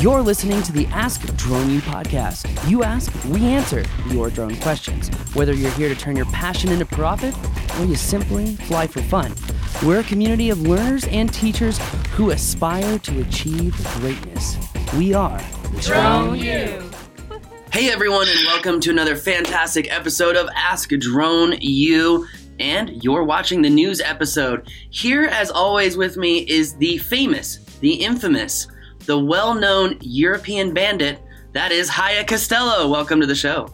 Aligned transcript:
You're 0.00 0.22
listening 0.22 0.62
to 0.62 0.70
the 0.70 0.86
Ask 0.92 1.22
Drone 1.34 1.70
U 1.70 1.80
podcast. 1.80 2.70
You 2.70 2.84
ask, 2.84 3.12
we 3.24 3.40
answer 3.46 3.84
your 4.10 4.30
drone 4.30 4.54
questions. 4.60 5.08
Whether 5.34 5.54
you're 5.54 5.72
here 5.72 5.88
to 5.88 5.96
turn 5.96 6.14
your 6.14 6.26
passion 6.26 6.70
into 6.70 6.86
profit 6.86 7.34
or 7.80 7.84
you 7.84 7.96
simply 7.96 8.54
fly 8.54 8.86
for 8.86 9.02
fun, 9.02 9.34
we're 9.84 9.98
a 9.98 10.04
community 10.04 10.50
of 10.50 10.62
learners 10.62 11.04
and 11.08 11.34
teachers 11.34 11.78
who 12.12 12.30
aspire 12.30 13.00
to 13.00 13.20
achieve 13.22 13.74
greatness. 13.94 14.56
We 14.96 15.14
are 15.14 15.42
Drone 15.80 16.38
U. 16.38 16.90
Hey 17.72 17.90
everyone, 17.90 18.28
and 18.28 18.46
welcome 18.46 18.78
to 18.78 18.90
another 18.90 19.16
fantastic 19.16 19.92
episode 19.92 20.36
of 20.36 20.48
Ask 20.54 20.90
Drone 20.90 21.54
U 21.60 22.24
And 22.60 23.02
you're 23.02 23.24
watching 23.24 23.62
the 23.62 23.70
news 23.70 24.00
episode. 24.00 24.70
Here, 24.90 25.24
as 25.24 25.50
always, 25.50 25.96
with 25.96 26.16
me 26.16 26.38
is 26.48 26.74
the 26.74 26.98
famous, 26.98 27.56
the 27.80 27.94
infamous, 27.94 28.68
the 29.08 29.18
well 29.18 29.54
known 29.54 29.96
European 30.02 30.72
bandit. 30.72 31.18
That 31.54 31.72
is 31.72 31.88
Haye 31.88 32.22
Kesteloo. 32.24 32.90
Welcome 32.90 33.20
to 33.20 33.26
the 33.26 33.34
show. 33.34 33.66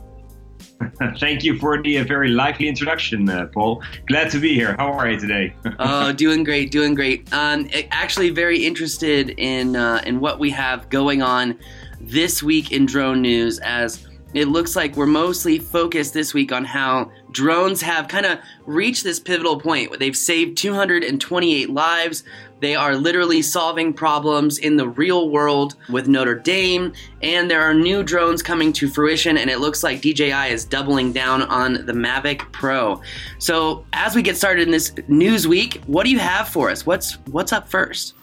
Thank 1.19 1.43
you 1.43 1.59
for 1.59 1.83
the 1.83 1.99
uh, 1.99 2.05
very 2.05 2.29
lively 2.29 2.69
introduction, 2.69 3.29
uh, 3.29 3.49
Paul. 3.53 3.83
Glad 4.07 4.31
to 4.31 4.39
be 4.39 4.55
here. 4.55 4.77
How 4.79 4.93
are 4.93 5.11
you 5.11 5.19
today? 5.19 5.53
oh, 5.81 6.13
doing 6.13 6.45
great, 6.45 6.71
doing 6.71 6.95
great. 6.95 7.31
Um, 7.33 7.69
actually, 7.91 8.31
very 8.31 8.65
interested 8.65 9.31
in 9.31 9.75
uh, 9.75 10.03
in 10.07 10.21
what 10.21 10.39
we 10.39 10.51
have 10.51 10.89
going 10.89 11.21
on 11.21 11.59
this 12.01 12.41
week 12.41 12.71
in 12.71 12.87
drone 12.87 13.21
news 13.21 13.59
as 13.59 14.07
it 14.35 14.47
looks 14.47 14.77
like 14.77 14.95
we're 14.95 15.07
mostly 15.07 15.59
focused 15.59 16.15
this 16.15 16.33
week 16.33 16.53
on 16.53 16.65
how 16.65 17.11
drones 17.35 17.83
have 17.83 18.09
kind 18.09 18.25
of 18.25 18.39
reached 18.65 19.05
this 19.05 19.21
pivotal 19.21 19.61
point. 19.61 19.91
where 19.91 19.99
They've 19.99 20.17
saved 20.17 20.57
228 20.57 21.69
lives. 21.69 22.25
They 22.61 22.75
are 22.75 22.97
literally 22.97 23.43
solving 23.43 23.93
problems 23.93 24.57
in 24.57 24.79
the 24.79 24.89
real 24.89 25.29
world 25.29 25.75
with 25.91 26.09
Notre 26.09 26.37
Dame, 26.37 26.95
and 27.21 27.51
there 27.51 27.61
are 27.61 27.75
new 27.75 28.03
drones 28.03 28.43
coming 28.43 28.73
to 28.75 28.89
fruition, 28.89 29.37
and 29.37 29.51
it 29.51 29.59
looks 29.59 29.83
like 29.83 30.01
DJI 30.01 30.49
is 30.51 30.65
doubling 30.65 31.13
down 31.13 31.43
on 31.43 31.85
the 31.85 31.93
Mavic 31.93 32.51
Pro. 32.53 33.03
So, 33.39 33.85
as 33.93 34.15
we 34.15 34.23
get 34.23 34.39
started 34.39 34.63
in 34.63 34.71
this 34.71 34.95
news 35.09 35.47
week, 35.47 35.83
what 35.87 36.05
do 36.05 36.11
you 36.11 36.21
have 36.21 36.49
for 36.49 36.71
us? 36.71 36.87
What's 36.87 37.19
what's 37.27 37.53
up 37.53 37.69
first? 37.69 38.15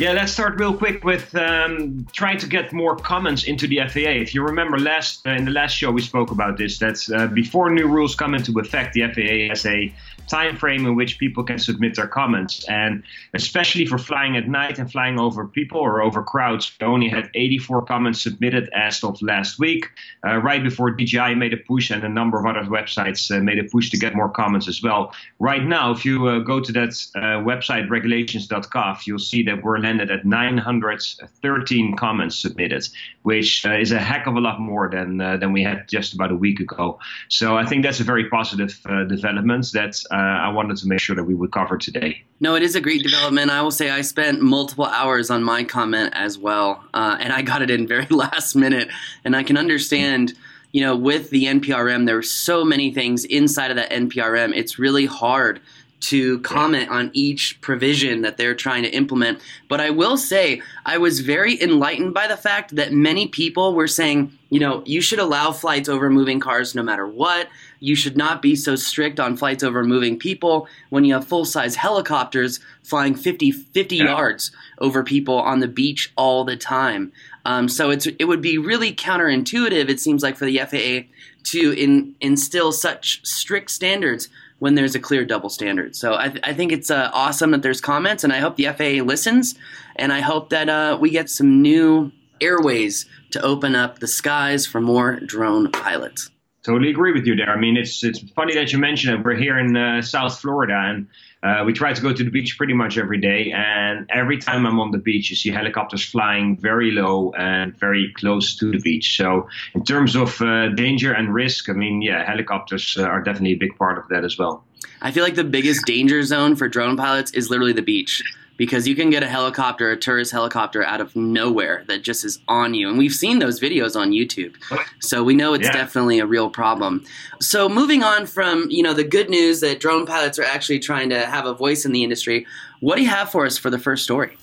Yeah, 0.00 0.12
let's 0.12 0.32
start 0.32 0.58
real 0.58 0.74
quick 0.74 1.04
with 1.04 1.34
um, 1.34 2.06
trying 2.10 2.38
to 2.38 2.46
get 2.46 2.72
more 2.72 2.96
comments 2.96 3.44
into 3.44 3.66
the 3.66 3.80
FAA. 3.86 4.22
If 4.22 4.34
you 4.34 4.42
remember 4.42 4.78
last 4.78 5.26
uh, 5.26 5.32
in 5.32 5.44
the 5.44 5.50
last 5.50 5.72
show, 5.72 5.90
we 5.90 6.00
spoke 6.00 6.30
about 6.30 6.56
this. 6.56 6.78
That 6.78 6.96
uh, 7.14 7.26
before 7.26 7.68
new 7.68 7.86
rules 7.86 8.14
come 8.14 8.34
into 8.34 8.58
effect, 8.60 8.94
the 8.94 9.02
FAA 9.02 9.50
has 9.50 9.66
a 9.66 9.92
time 10.30 10.56
frame 10.56 10.86
in 10.86 10.94
which 10.94 11.18
people 11.18 11.42
can 11.42 11.58
submit 11.58 11.96
their 11.96 12.06
comments. 12.06 12.64
And 12.68 13.02
especially 13.34 13.84
for 13.84 13.98
flying 13.98 14.36
at 14.36 14.48
night 14.48 14.78
and 14.78 14.90
flying 14.90 15.18
over 15.18 15.46
people 15.46 15.80
or 15.80 16.00
over 16.00 16.22
crowds, 16.22 16.70
we 16.80 16.86
only 16.86 17.08
had 17.08 17.28
84 17.34 17.82
comments 17.82 18.22
submitted 18.22 18.70
as 18.72 19.02
of 19.02 19.20
last 19.20 19.58
week, 19.58 19.86
uh, 20.24 20.36
right 20.38 20.62
before 20.62 20.90
DJI 20.92 21.34
made 21.34 21.52
a 21.52 21.56
push 21.56 21.90
and 21.90 22.04
a 22.04 22.08
number 22.08 22.38
of 22.38 22.46
other 22.46 22.68
websites 22.68 23.30
uh, 23.34 23.40
made 23.40 23.58
a 23.58 23.64
push 23.64 23.90
to 23.90 23.98
get 23.98 24.14
more 24.14 24.28
comments 24.28 24.68
as 24.68 24.82
well. 24.82 25.12
Right 25.40 25.64
now, 25.64 25.90
if 25.90 26.04
you 26.04 26.26
uh, 26.26 26.38
go 26.38 26.60
to 26.60 26.72
that 26.72 26.90
uh, 27.16 27.42
website, 27.42 27.90
regulations.gov, 27.90 29.06
you'll 29.06 29.18
see 29.18 29.42
that 29.44 29.62
we're 29.64 29.78
landed 29.78 30.10
at 30.10 30.24
913 30.24 31.96
comments 31.96 32.38
submitted, 32.38 32.88
which 33.22 33.66
uh, 33.66 33.72
is 33.72 33.90
a 33.90 33.98
heck 33.98 34.26
of 34.26 34.36
a 34.36 34.40
lot 34.40 34.60
more 34.60 34.88
than, 34.88 35.20
uh, 35.20 35.36
than 35.36 35.52
we 35.52 35.62
had 35.62 35.88
just 35.88 36.14
about 36.14 36.30
a 36.30 36.36
week 36.36 36.60
ago. 36.60 36.98
So 37.28 37.56
I 37.56 37.66
think 37.66 37.82
that's 37.82 38.00
a 38.00 38.04
very 38.04 38.28
positive 38.28 38.80
development 39.08 39.70
that 39.72 39.94
I 40.20 40.48
wanted 40.50 40.76
to 40.78 40.88
make 40.88 41.00
sure 41.00 41.16
that 41.16 41.24
we 41.24 41.34
would 41.34 41.52
cover 41.52 41.76
today. 41.78 42.22
No, 42.40 42.54
it 42.54 42.62
is 42.62 42.74
a 42.74 42.80
great 42.80 43.02
development. 43.02 43.50
I 43.50 43.62
will 43.62 43.70
say 43.70 43.90
I 43.90 44.00
spent 44.00 44.40
multiple 44.40 44.86
hours 44.86 45.30
on 45.30 45.42
my 45.42 45.64
comment 45.64 46.12
as 46.14 46.38
well, 46.38 46.84
uh, 46.94 47.16
and 47.20 47.32
I 47.32 47.42
got 47.42 47.62
it 47.62 47.70
in 47.70 47.86
very 47.86 48.06
last 48.10 48.54
minute. 48.54 48.88
And 49.24 49.36
I 49.36 49.42
can 49.42 49.56
understand, 49.56 50.34
you 50.72 50.80
know, 50.80 50.96
with 50.96 51.30
the 51.30 51.44
NPRM, 51.44 52.06
there 52.06 52.18
are 52.18 52.22
so 52.22 52.64
many 52.64 52.92
things 52.92 53.24
inside 53.24 53.70
of 53.70 53.76
that 53.76 53.90
NPRM. 53.90 54.54
It's 54.54 54.78
really 54.78 55.06
hard 55.06 55.60
to 56.00 56.40
comment 56.40 56.88
on 56.90 57.10
each 57.12 57.60
provision 57.60 58.22
that 58.22 58.36
they're 58.36 58.54
trying 58.54 58.82
to 58.82 58.90
implement. 58.90 59.40
But 59.68 59.80
I 59.80 59.90
will 59.90 60.16
say, 60.16 60.62
I 60.86 60.98
was 60.98 61.20
very 61.20 61.60
enlightened 61.62 62.14
by 62.14 62.26
the 62.26 62.36
fact 62.36 62.74
that 62.76 62.92
many 62.92 63.28
people 63.28 63.74
were 63.74 63.86
saying, 63.86 64.32
you 64.48 64.60
know, 64.60 64.82
you 64.86 65.00
should 65.00 65.18
allow 65.18 65.52
flights 65.52 65.88
over 65.88 66.08
moving 66.08 66.40
cars 66.40 66.74
no 66.74 66.82
matter 66.82 67.06
what. 67.06 67.48
You 67.80 67.94
should 67.94 68.16
not 68.16 68.42
be 68.42 68.54
so 68.54 68.76
strict 68.76 69.18
on 69.18 69.36
flights 69.36 69.64
over 69.64 69.82
moving 69.82 70.18
people 70.18 70.68
when 70.90 71.04
you 71.04 71.14
have 71.14 71.26
full 71.26 71.44
size 71.44 71.76
helicopters 71.76 72.60
flying 72.82 73.14
50, 73.14 73.50
50 73.50 73.96
yeah. 73.96 74.04
yards 74.04 74.52
over 74.78 75.02
people 75.02 75.38
on 75.38 75.60
the 75.60 75.68
beach 75.68 76.12
all 76.16 76.44
the 76.44 76.56
time. 76.56 77.12
Um, 77.44 77.68
so 77.68 77.90
it's 77.90 78.06
it 78.06 78.24
would 78.24 78.42
be 78.42 78.58
really 78.58 78.94
counterintuitive, 78.94 79.88
it 79.88 79.98
seems 79.98 80.22
like, 80.22 80.36
for 80.36 80.44
the 80.44 80.58
FAA 80.58 81.08
to 81.42 81.72
in, 81.72 82.14
instill 82.20 82.70
such 82.70 83.24
strict 83.26 83.70
standards 83.70 84.28
when 84.58 84.74
there's 84.74 84.94
a 84.94 85.00
clear 85.00 85.24
double 85.24 85.48
standard. 85.48 85.96
So 85.96 86.16
I, 86.16 86.28
th- 86.28 86.44
I 86.44 86.52
think 86.52 86.70
it's 86.70 86.90
uh, 86.90 87.10
awesome 87.14 87.52
that 87.52 87.62
there's 87.62 87.80
comments, 87.80 88.24
and 88.24 88.32
I 88.32 88.38
hope 88.38 88.56
the 88.56 88.66
FAA 88.66 89.02
listens, 89.02 89.54
and 89.96 90.12
I 90.12 90.20
hope 90.20 90.50
that 90.50 90.68
uh, 90.68 90.98
we 91.00 91.10
get 91.10 91.30
some 91.30 91.62
new 91.62 92.12
airways 92.40 93.06
to 93.30 93.42
open 93.42 93.74
up 93.74 93.98
the 93.98 94.06
skies 94.06 94.66
for 94.66 94.80
more 94.80 95.18
drone 95.20 95.70
pilots. 95.72 96.30
Totally 96.62 96.90
agree 96.90 97.12
with 97.12 97.26
you 97.26 97.36
there. 97.36 97.48
I 97.48 97.58
mean, 97.58 97.78
it's 97.78 98.04
it's 98.04 98.18
funny 98.32 98.54
that 98.54 98.70
you 98.70 98.78
mention 98.78 99.14
it. 99.14 99.24
We're 99.24 99.34
here 99.34 99.58
in 99.58 99.74
uh, 99.74 100.02
South 100.02 100.38
Florida, 100.38 100.74
and 100.74 101.06
uh, 101.42 101.64
we 101.64 101.72
try 101.72 101.94
to 101.94 102.02
go 102.02 102.12
to 102.12 102.22
the 102.22 102.30
beach 102.30 102.58
pretty 102.58 102.74
much 102.74 102.98
every 102.98 103.18
day. 103.18 103.50
And 103.50 104.06
every 104.10 104.36
time 104.36 104.66
I'm 104.66 104.78
on 104.78 104.90
the 104.90 104.98
beach, 104.98 105.30
you 105.30 105.36
see 105.36 105.50
helicopters 105.50 106.04
flying 106.04 106.58
very 106.58 106.90
low 106.90 107.32
and 107.32 107.74
very 107.78 108.12
close 108.14 108.56
to 108.56 108.70
the 108.70 108.78
beach. 108.78 109.16
So, 109.16 109.48
in 109.74 109.84
terms 109.84 110.14
of 110.14 110.38
uh, 110.42 110.68
danger 110.68 111.14
and 111.14 111.32
risk, 111.32 111.70
I 111.70 111.72
mean, 111.72 112.02
yeah, 112.02 112.26
helicopters 112.26 112.94
uh, 112.98 113.04
are 113.04 113.22
definitely 113.22 113.52
a 113.52 113.58
big 113.58 113.76
part 113.78 113.96
of 113.96 114.06
that 114.08 114.26
as 114.26 114.36
well. 114.36 114.62
I 115.00 115.12
feel 115.12 115.24
like 115.24 115.36
the 115.36 115.44
biggest 115.44 115.86
danger 115.86 116.22
zone 116.24 116.56
for 116.56 116.68
drone 116.68 116.98
pilots 116.98 117.30
is 117.30 117.48
literally 117.48 117.72
the 117.72 117.80
beach 117.80 118.22
because 118.60 118.86
you 118.86 118.94
can 118.94 119.08
get 119.08 119.22
a 119.22 119.26
helicopter, 119.26 119.90
a 119.90 119.96
tourist 119.96 120.32
helicopter 120.32 120.84
out 120.84 121.00
of 121.00 121.16
nowhere 121.16 121.82
that 121.88 122.02
just 122.02 122.26
is 122.26 122.40
on 122.46 122.74
you. 122.74 122.90
And 122.90 122.98
we've 122.98 123.14
seen 123.14 123.38
those 123.38 123.58
videos 123.58 123.98
on 123.98 124.10
YouTube. 124.10 124.54
So 124.98 125.24
we 125.24 125.32
know 125.32 125.54
it's 125.54 125.64
yeah. 125.64 125.72
definitely 125.72 126.18
a 126.18 126.26
real 126.26 126.50
problem. 126.50 127.02
So 127.40 127.70
moving 127.70 128.02
on 128.02 128.26
from, 128.26 128.66
you 128.68 128.82
know, 128.82 128.92
the 128.92 129.02
good 129.02 129.30
news 129.30 129.60
that 129.60 129.80
drone 129.80 130.04
pilots 130.04 130.38
are 130.38 130.44
actually 130.44 130.78
trying 130.78 131.08
to 131.08 131.24
have 131.24 131.46
a 131.46 131.54
voice 131.54 131.86
in 131.86 131.92
the 131.92 132.04
industry, 132.04 132.46
what 132.80 132.96
do 132.96 133.02
you 133.02 133.08
have 133.08 133.30
for 133.30 133.46
us 133.46 133.56
for 133.56 133.70
the 133.70 133.78
first 133.78 134.04
story? 134.04 134.36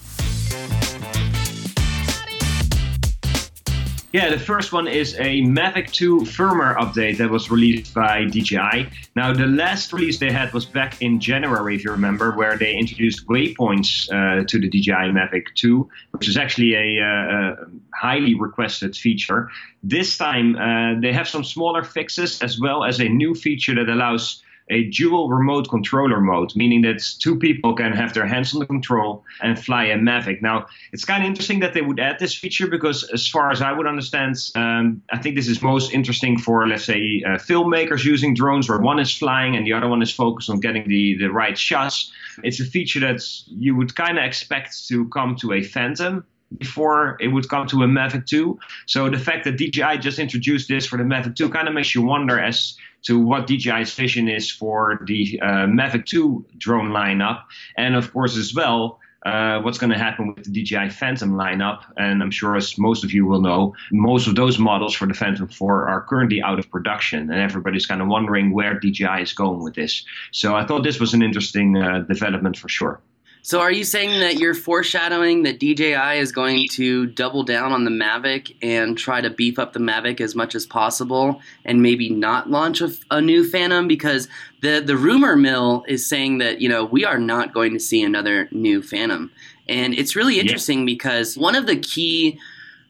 Yeah, 4.13 4.29
the 4.29 4.39
first 4.39 4.71
one 4.71 4.87
is 4.87 5.15
a 5.15 5.41
Mavic 5.41 5.91
2 5.91 6.19
firmware 6.21 6.77
update 6.77 7.17
that 7.17 7.29
was 7.29 7.51
released 7.51 7.93
by 7.93 8.23
DJI. 8.23 8.87
Now, 9.17 9.33
the 9.33 9.47
last 9.47 9.91
release 9.91 10.17
they 10.17 10.31
had 10.31 10.53
was 10.53 10.65
back 10.65 11.01
in 11.01 11.19
January, 11.19 11.75
if 11.75 11.83
you 11.83 11.91
remember, 11.91 12.31
where 12.31 12.57
they 12.57 12.73
introduced 12.73 13.27
waypoints 13.27 14.09
uh, 14.09 14.45
to 14.45 14.59
the 14.59 14.69
DJI 14.69 15.11
Mavic 15.11 15.47
2, 15.55 15.89
which 16.11 16.29
is 16.29 16.37
actually 16.37 16.73
a, 16.73 17.03
uh, 17.03 17.05
a 17.05 17.55
highly 17.93 18.33
requested 18.33 18.95
feature. 18.95 19.49
This 19.83 20.17
time, 20.17 20.55
uh, 20.55 21.01
they 21.01 21.11
have 21.11 21.27
some 21.27 21.43
smaller 21.43 21.83
fixes 21.83 22.41
as 22.41 22.57
well 22.57 22.85
as 22.85 23.01
a 23.01 23.09
new 23.09 23.35
feature 23.35 23.75
that 23.75 23.89
allows 23.89 24.41
a 24.69 24.85
dual 24.85 25.29
remote 25.29 25.69
controller 25.69 26.19
mode, 26.19 26.55
meaning 26.55 26.81
that 26.81 27.01
two 27.19 27.37
people 27.37 27.73
can 27.73 27.93
have 27.93 28.13
their 28.13 28.25
hands 28.25 28.53
on 28.53 28.59
the 28.59 28.65
control 28.65 29.23
and 29.41 29.57
fly 29.57 29.85
a 29.85 29.97
Mavic. 29.97 30.41
Now, 30.41 30.67
it's 30.91 31.05
kind 31.05 31.23
of 31.23 31.27
interesting 31.27 31.59
that 31.61 31.73
they 31.73 31.81
would 31.81 31.99
add 31.99 32.19
this 32.19 32.35
feature 32.35 32.67
because, 32.67 33.03
as 33.13 33.27
far 33.27 33.51
as 33.51 33.61
I 33.61 33.71
would 33.71 33.87
understand, 33.87 34.35
um, 34.55 35.01
I 35.11 35.17
think 35.17 35.35
this 35.35 35.47
is 35.47 35.61
most 35.61 35.93
interesting 35.93 36.37
for, 36.37 36.67
let's 36.67 36.85
say, 36.85 37.23
uh, 37.25 37.31
filmmakers 37.31 38.03
using 38.03 38.33
drones 38.33 38.67
where 38.69 38.79
one 38.79 38.99
is 38.99 39.15
flying 39.15 39.55
and 39.55 39.65
the 39.65 39.73
other 39.73 39.87
one 39.87 40.01
is 40.01 40.11
focused 40.11 40.49
on 40.49 40.59
getting 40.59 40.87
the, 40.87 41.17
the 41.17 41.27
right 41.27 41.57
shots. 41.57 42.11
It's 42.43 42.59
a 42.59 42.65
feature 42.65 42.99
that 42.99 43.21
you 43.47 43.75
would 43.75 43.95
kind 43.95 44.17
of 44.19 44.25
expect 44.25 44.87
to 44.87 45.07
come 45.09 45.35
to 45.37 45.53
a 45.53 45.63
Phantom 45.63 46.25
before 46.57 47.17
it 47.19 47.27
would 47.27 47.49
come 47.49 47.67
to 47.67 47.83
a 47.83 47.87
Mavic 47.87 48.25
2. 48.25 48.57
So 48.85 49.09
the 49.09 49.19
fact 49.19 49.43
that 49.45 49.57
DJI 49.57 49.97
just 49.99 50.19
introduced 50.19 50.67
this 50.67 50.85
for 50.85 50.97
the 50.97 51.03
Mavic 51.03 51.35
2 51.35 51.49
kind 51.49 51.67
of 51.67 51.73
makes 51.73 51.93
you 51.93 52.01
wonder 52.01 52.39
as 52.39 52.77
to 53.03 53.19
what 53.19 53.47
DJI's 53.47 53.93
vision 53.93 54.27
is 54.27 54.49
for 54.49 54.99
the 55.05 55.39
uh, 55.41 55.65
Mavic 55.67 56.05
2 56.05 56.45
drone 56.57 56.89
lineup, 56.89 57.43
and 57.77 57.95
of 57.95 58.11
course 58.11 58.37
as 58.37 58.53
well. 58.53 58.99
Uh, 59.25 59.59
what's 59.61 59.77
going 59.77 59.89
to 59.89 59.97
happen 59.97 60.33
with 60.33 60.45
the 60.45 60.63
DJI 60.63 60.89
Phantom 60.89 61.33
lineup. 61.33 61.81
And 61.97 62.21
I'm 62.23 62.31
sure, 62.31 62.55
as 62.55 62.77
most 62.77 63.03
of 63.03 63.11
you 63.11 63.25
will 63.25 63.41
know, 63.41 63.73
most 63.91 64.25
of 64.27 64.35
those 64.35 64.57
models 64.57 64.93
for 64.93 65.05
the 65.05 65.13
Phantom 65.13 65.49
4 65.49 65.89
are 65.89 66.01
currently 66.03 66.41
out 66.41 66.59
of 66.59 66.69
production, 66.69 67.29
and 67.29 67.41
everybody's 67.41 67.85
kind 67.85 68.01
of 68.01 68.07
wondering 68.07 68.53
where 68.53 68.79
DJI 68.79 69.21
is 69.21 69.33
going 69.33 69.63
with 69.63 69.73
this. 69.73 70.05
So 70.31 70.55
I 70.55 70.65
thought 70.65 70.83
this 70.83 70.99
was 70.99 71.13
an 71.13 71.23
interesting 71.23 71.75
uh, 71.75 72.05
development 72.07 72.57
for 72.57 72.69
sure. 72.69 73.01
So, 73.47 73.61
are 73.61 73.71
you 73.71 73.85
saying 73.85 74.19
that 74.19 74.39
you're 74.39 74.53
foreshadowing 74.53 75.43
that 75.43 75.57
DJI 75.57 76.19
is 76.19 76.33
going 76.33 76.67
to 76.73 77.05
double 77.05 77.43
down 77.43 77.71
on 77.71 77.85
the 77.85 77.89
Mavic 77.89 78.53
and 78.61 78.97
try 78.97 79.21
to 79.21 79.29
beef 79.29 79.57
up 79.57 79.71
the 79.71 79.79
Mavic 79.79 80.19
as 80.19 80.35
much 80.35 80.53
as 80.53 80.65
possible, 80.65 81.41
and 81.63 81.81
maybe 81.81 82.09
not 82.09 82.49
launch 82.49 82.81
a, 82.81 82.91
a, 83.09 83.21
new 83.21 83.49
Phantom? 83.49 83.87
Because 83.87 84.27
the 84.59 84.81
the 84.81 84.97
rumor 84.97 85.37
mill 85.37 85.85
is 85.87 86.05
saying 86.05 86.39
that 86.39 86.59
you 86.59 86.67
know 86.67 86.83
we 86.83 87.05
are 87.05 87.17
not 87.17 87.53
going 87.53 87.71
to 87.71 87.79
see 87.79 88.03
another 88.03 88.49
new 88.51 88.81
Phantom, 88.81 89.31
and 89.69 89.93
it's 89.93 90.13
really 90.13 90.41
interesting 90.41 90.79
yeah. 90.79 90.85
because 90.85 91.37
one 91.37 91.55
of 91.55 91.67
the 91.67 91.77
key 91.77 92.37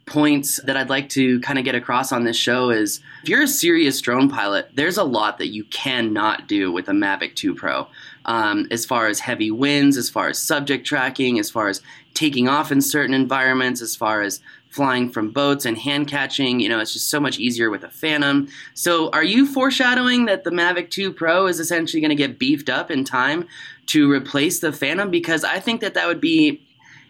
points 0.08 0.60
that 0.64 0.76
I'd 0.76 0.90
like 0.90 1.10
to 1.10 1.40
kind 1.42 1.60
of 1.60 1.66
get 1.66 1.76
across 1.76 2.12
on 2.12 2.24
this 2.24 2.38
show 2.38 2.72
is 2.72 3.00
if 3.22 3.30
you're 3.30 3.44
a 3.44 3.48
serious 3.48 4.02
drone 4.02 4.28
pilot, 4.28 4.70
there's 4.74 4.98
a 4.98 5.04
lot 5.04 5.38
that 5.38 5.50
you 5.50 5.66
cannot 5.66 6.48
do 6.48 6.72
with 6.72 6.90
a 6.90 6.94
Mavic 6.94 7.36
2 7.36 7.54
Pro. 7.54 7.88
Um, 8.30 8.68
as 8.72 8.86
far 8.86 9.08
as 9.08 9.22
heavy 9.22 9.52
winds, 9.52 9.96
as 9.96 10.10
far 10.10 10.28
as 10.28 10.38
subject 10.38 10.86
tracking, 10.86 11.40
as 11.40 11.50
far 11.50 11.70
as 11.70 11.82
taking 12.14 12.50
off 12.50 12.74
in 12.74 12.82
certain 12.82 13.14
environments, 13.14 13.82
as 13.82 13.96
far 13.96 14.22
as 14.22 14.42
flying 14.70 15.10
from 15.10 15.32
boats 15.32 15.66
and 15.66 15.78
hand 15.78 16.08
catching, 16.08 16.60
you 16.60 16.70
know, 16.70 16.80
it's 16.80 16.94
just 16.94 17.10
so 17.10 17.20
much 17.20 17.40
easier 17.40 17.70
with 17.70 17.84
a 17.84 17.90
Phantom. 17.90 18.48
So, 18.74 19.10
are 19.10 19.24
you 19.24 19.46
foreshadowing 19.46 20.26
that 20.26 20.44
the 20.44 20.52
Mavic 20.52 20.90
2 20.90 21.14
Pro 21.14 21.48
is 21.48 21.60
essentially 21.60 22.02
going 22.02 22.10
to 22.10 22.16
get 22.16 22.38
beefed 22.38 22.70
up 22.70 22.92
in 22.92 23.04
time 23.04 23.48
to 23.88 24.12
replace 24.12 24.60
the 24.60 24.72
Phantom? 24.72 25.10
Because 25.10 25.44
I 25.44 25.60
think 25.60 25.82
that 25.82 25.94
that 25.96 26.08
would 26.08 26.22
be 26.22 26.62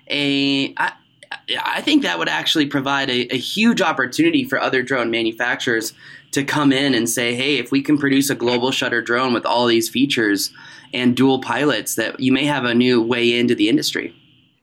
a. 0.09 0.73
I, 0.77 0.93
I 1.61 1.81
think 1.81 2.03
that 2.03 2.19
would 2.19 2.29
actually 2.29 2.67
provide 2.67 3.09
a, 3.09 3.33
a, 3.33 3.37
huge 3.37 3.81
opportunity 3.81 4.45
for 4.45 4.61
other 4.61 4.81
drone 4.81 5.11
manufacturers 5.11 5.93
to 6.37 6.43
come 6.43 6.71
in 6.71 6.93
and 6.93 7.09
say, 7.09 7.33
hey, 7.33 7.57
if 7.57 7.71
we 7.71 7.81
can 7.81 7.97
produce 7.97 8.29
a 8.29 8.35
global 8.35 8.71
shutter 8.71 9.01
drone 9.01 9.33
with 9.33 9.43
all 9.43 9.65
these 9.65 9.89
features 9.89 10.51
and 10.93 11.17
dual 11.17 11.41
pilots, 11.41 11.95
that 11.95 12.19
you 12.19 12.31
may 12.31 12.45
have 12.45 12.63
a 12.63 12.75
new 12.75 13.01
way 13.01 13.37
into 13.37 13.55
the 13.55 13.67
industry. 13.67 14.15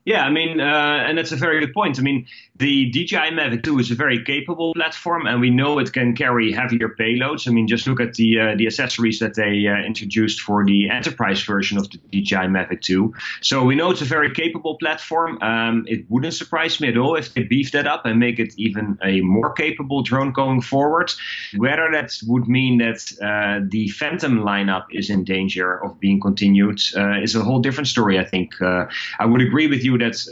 Yeah, 0.05 0.25
I 0.25 0.31
mean, 0.31 0.61
uh, 0.61 1.05
and 1.07 1.19
that's 1.19 1.33
a 1.33 1.37
very 1.37 1.59
good 1.59 1.75
point. 1.75 1.99
I 1.99 2.03
mean, 2.03 2.27
the 2.57 2.89
DJI 2.91 3.33
Mavic 3.33 3.65
2 3.65 3.81
is 3.81 3.91
a 3.91 3.97
very 3.97 4.23
capable 4.23 4.75
platform, 4.75 5.27
and 5.27 5.41
we 5.41 5.51
know 5.51 5.81
it 5.81 5.93
can 5.93 6.15
carry 6.15 6.53
heavier 6.53 6.89
payloads. 6.89 7.49
I 7.49 7.51
mean, 7.51 7.67
just 7.67 7.89
look 7.89 8.01
at 8.01 8.15
the 8.15 8.39
uh, 8.39 8.55
the 8.57 8.67
accessories 8.67 9.19
that 9.19 9.35
they 9.35 9.67
uh, 9.67 9.85
introduced 9.85 10.41
for 10.41 10.65
the 10.65 10.89
enterprise 10.89 11.43
version 11.43 11.79
of 11.79 11.91
the 11.91 11.99
DJI 12.13 12.47
Mavic 12.47 12.81
2. 12.83 13.13
So 13.41 13.65
we 13.65 13.75
know 13.75 13.91
it's 13.91 14.03
a 14.03 14.05
very 14.05 14.33
capable 14.33 14.77
platform. 14.77 15.43
Um, 15.43 15.85
it 15.89 16.09
wouldn't 16.09 16.35
surprise 16.35 16.81
me 16.81 16.89
at 16.89 16.97
all 16.97 17.17
if 17.17 17.35
they 17.35 17.43
beef 17.43 17.73
that 17.73 17.89
up 17.89 18.07
and 18.07 18.21
make 18.21 18.39
it 18.39 18.55
even 18.57 18.99
a 19.03 19.21
more 19.23 19.53
capable 19.53 20.03
drone 20.03 20.31
going 20.31 20.61
forward. 20.61 21.11
Whether 21.57 21.89
that 21.91 22.13
would 22.25 22.47
mean 22.47 22.79
that 22.79 23.01
uh, 23.21 23.67
the 23.69 23.89
Phantom 23.89 24.39
lineup 24.39 24.85
is 24.93 25.11
in 25.11 25.25
danger 25.25 25.83
of 25.85 25.99
being 25.99 26.21
continued 26.21 26.81
uh, 26.97 27.21
is 27.21 27.35
a 27.35 27.43
whole 27.43 27.59
different 27.59 27.89
story. 27.89 28.17
I 28.21 28.25
think 28.25 28.63
uh, 28.63 28.87
I 29.19 29.27
would 29.27 29.41
agree 29.41 29.67
with 29.67 29.83
you 29.83 29.99
that 29.99 30.25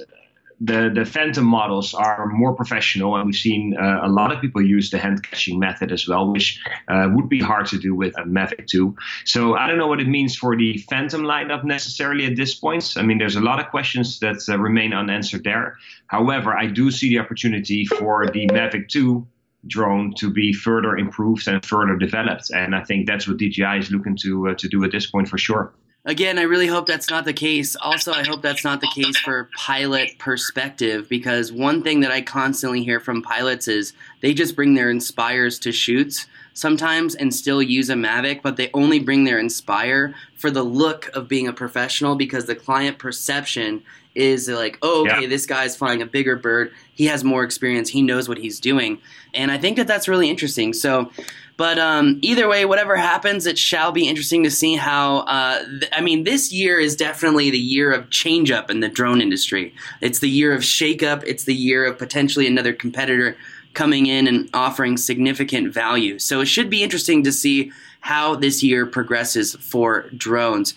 the, 0.64 0.92
the 0.94 1.04
Phantom 1.04 1.44
models 1.44 1.92
are 1.92 2.26
more 2.28 2.54
professional, 2.54 3.16
and 3.16 3.26
we've 3.26 3.34
seen 3.34 3.76
uh, 3.76 4.00
a 4.04 4.08
lot 4.08 4.30
of 4.30 4.40
people 4.40 4.62
use 4.62 4.90
the 4.90 4.98
hand 4.98 5.22
catching 5.24 5.58
method 5.58 5.90
as 5.90 6.06
well, 6.06 6.30
which 6.30 6.60
uh, 6.88 7.08
would 7.12 7.28
be 7.28 7.40
hard 7.40 7.66
to 7.66 7.78
do 7.78 7.96
with 7.96 8.16
a 8.16 8.22
Mavic 8.22 8.68
2. 8.68 8.94
So 9.24 9.56
I 9.56 9.66
don't 9.66 9.76
know 9.76 9.88
what 9.88 10.00
it 10.00 10.06
means 10.06 10.36
for 10.36 10.56
the 10.56 10.78
Phantom 10.88 11.22
lineup 11.22 11.64
necessarily 11.64 12.26
at 12.26 12.36
this 12.36 12.54
point. 12.54 12.94
I 12.96 13.02
mean, 13.02 13.18
there's 13.18 13.34
a 13.34 13.40
lot 13.40 13.58
of 13.58 13.70
questions 13.70 14.20
that 14.20 14.36
uh, 14.48 14.56
remain 14.56 14.92
unanswered 14.92 15.42
there. 15.42 15.78
However, 16.06 16.56
I 16.56 16.66
do 16.66 16.92
see 16.92 17.08
the 17.08 17.18
opportunity 17.18 17.84
for 17.84 18.26
the 18.26 18.46
Mavic 18.46 18.88
2 18.88 19.26
drone 19.66 20.14
to 20.18 20.30
be 20.30 20.52
further 20.52 20.96
improved 20.96 21.48
and 21.48 21.64
further 21.66 21.96
developed, 21.96 22.50
and 22.50 22.74
I 22.74 22.84
think 22.84 23.06
that's 23.06 23.26
what 23.26 23.38
DJI 23.38 23.78
is 23.78 23.90
looking 23.90 24.16
to 24.22 24.50
uh, 24.50 24.54
to 24.54 24.68
do 24.68 24.84
at 24.84 24.92
this 24.92 25.10
point 25.10 25.28
for 25.28 25.38
sure. 25.38 25.72
Again, 26.04 26.36
I 26.36 26.42
really 26.42 26.66
hope 26.66 26.86
that's 26.86 27.10
not 27.10 27.24
the 27.24 27.32
case. 27.32 27.76
Also, 27.76 28.12
I 28.12 28.24
hope 28.24 28.42
that's 28.42 28.64
not 28.64 28.80
the 28.80 28.90
case 28.92 29.16
for 29.18 29.48
pilot 29.56 30.18
perspective 30.18 31.08
because 31.08 31.52
one 31.52 31.80
thing 31.84 32.00
that 32.00 32.10
I 32.10 32.22
constantly 32.22 32.82
hear 32.82 32.98
from 32.98 33.22
pilots 33.22 33.68
is 33.68 33.92
they 34.20 34.34
just 34.34 34.56
bring 34.56 34.74
their 34.74 34.90
Inspires 34.90 35.60
to 35.60 35.70
shoots 35.70 36.26
sometimes 36.54 37.14
and 37.14 37.32
still 37.32 37.62
use 37.62 37.88
a 37.88 37.94
Mavic, 37.94 38.42
but 38.42 38.56
they 38.56 38.68
only 38.74 38.98
bring 38.98 39.22
their 39.22 39.38
Inspire 39.38 40.12
for 40.34 40.50
the 40.50 40.64
look 40.64 41.08
of 41.14 41.28
being 41.28 41.46
a 41.46 41.52
professional 41.52 42.16
because 42.16 42.46
the 42.46 42.56
client 42.56 42.98
perception 42.98 43.84
is 44.14 44.48
like, 44.48 44.78
oh, 44.82 45.06
okay, 45.06 45.22
yeah. 45.22 45.28
this 45.28 45.46
guy's 45.46 45.76
flying 45.76 46.02
a 46.02 46.06
bigger 46.06 46.36
bird. 46.36 46.72
He 46.94 47.06
has 47.06 47.24
more 47.24 47.44
experience. 47.44 47.88
He 47.88 48.02
knows 48.02 48.28
what 48.28 48.38
he's 48.38 48.60
doing. 48.60 49.00
And 49.34 49.50
I 49.50 49.58
think 49.58 49.76
that 49.76 49.86
that's 49.86 50.08
really 50.08 50.28
interesting. 50.28 50.72
So, 50.72 51.10
but 51.56 51.78
um, 51.78 52.18
either 52.22 52.48
way, 52.48 52.64
whatever 52.64 52.96
happens, 52.96 53.46
it 53.46 53.58
shall 53.58 53.92
be 53.92 54.08
interesting 54.08 54.42
to 54.44 54.50
see 54.50 54.76
how. 54.76 55.18
Uh, 55.20 55.64
th- 55.64 55.88
I 55.92 56.00
mean, 56.00 56.24
this 56.24 56.52
year 56.52 56.78
is 56.78 56.96
definitely 56.96 57.50
the 57.50 57.58
year 57.58 57.92
of 57.92 58.10
change 58.10 58.50
up 58.50 58.70
in 58.70 58.80
the 58.80 58.88
drone 58.88 59.20
industry. 59.20 59.74
It's 60.00 60.18
the 60.18 60.30
year 60.30 60.54
of 60.54 60.64
shake 60.64 61.02
up. 61.02 61.22
It's 61.24 61.44
the 61.44 61.54
year 61.54 61.86
of 61.86 61.98
potentially 61.98 62.46
another 62.46 62.72
competitor 62.72 63.36
coming 63.74 64.06
in 64.06 64.26
and 64.28 64.50
offering 64.52 64.96
significant 64.96 65.72
value. 65.72 66.18
So 66.18 66.40
it 66.40 66.46
should 66.46 66.68
be 66.68 66.82
interesting 66.82 67.22
to 67.24 67.32
see 67.32 67.72
how 68.00 68.34
this 68.34 68.62
year 68.62 68.84
progresses 68.84 69.54
for 69.56 70.10
drones. 70.10 70.74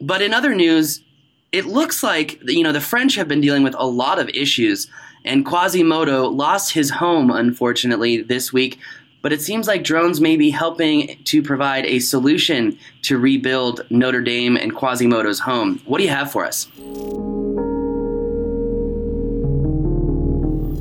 But 0.00 0.22
in 0.22 0.32
other 0.32 0.54
news, 0.54 1.02
it 1.52 1.66
looks 1.66 2.02
like 2.02 2.40
you 2.44 2.62
know 2.62 2.72
the 2.72 2.80
French 2.80 3.14
have 3.16 3.28
been 3.28 3.40
dealing 3.40 3.62
with 3.62 3.74
a 3.78 3.86
lot 3.86 4.18
of 4.18 4.28
issues, 4.30 4.88
and 5.24 5.44
Quasimodo 5.44 6.28
lost 6.28 6.72
his 6.72 6.90
home 6.90 7.30
unfortunately 7.30 8.22
this 8.22 8.52
week 8.52 8.78
but 9.22 9.32
it 9.32 9.42
seems 9.42 9.66
like 9.66 9.84
drones 9.84 10.20
may 10.20 10.36
be 10.36 10.50
helping 10.50 11.22
to 11.24 11.42
provide 11.42 11.84
a 11.86 11.98
solution 11.98 12.78
to 13.02 13.18
rebuild 13.18 13.86
Notre 13.90 14.22
Dame 14.22 14.56
and 14.56 14.74
Quasimodo's 14.74 15.40
home. 15.40 15.80
What 15.84 15.98
do 15.98 16.04
you 16.04 16.10
have 16.10 16.32
for 16.32 16.44
us? 16.44 16.68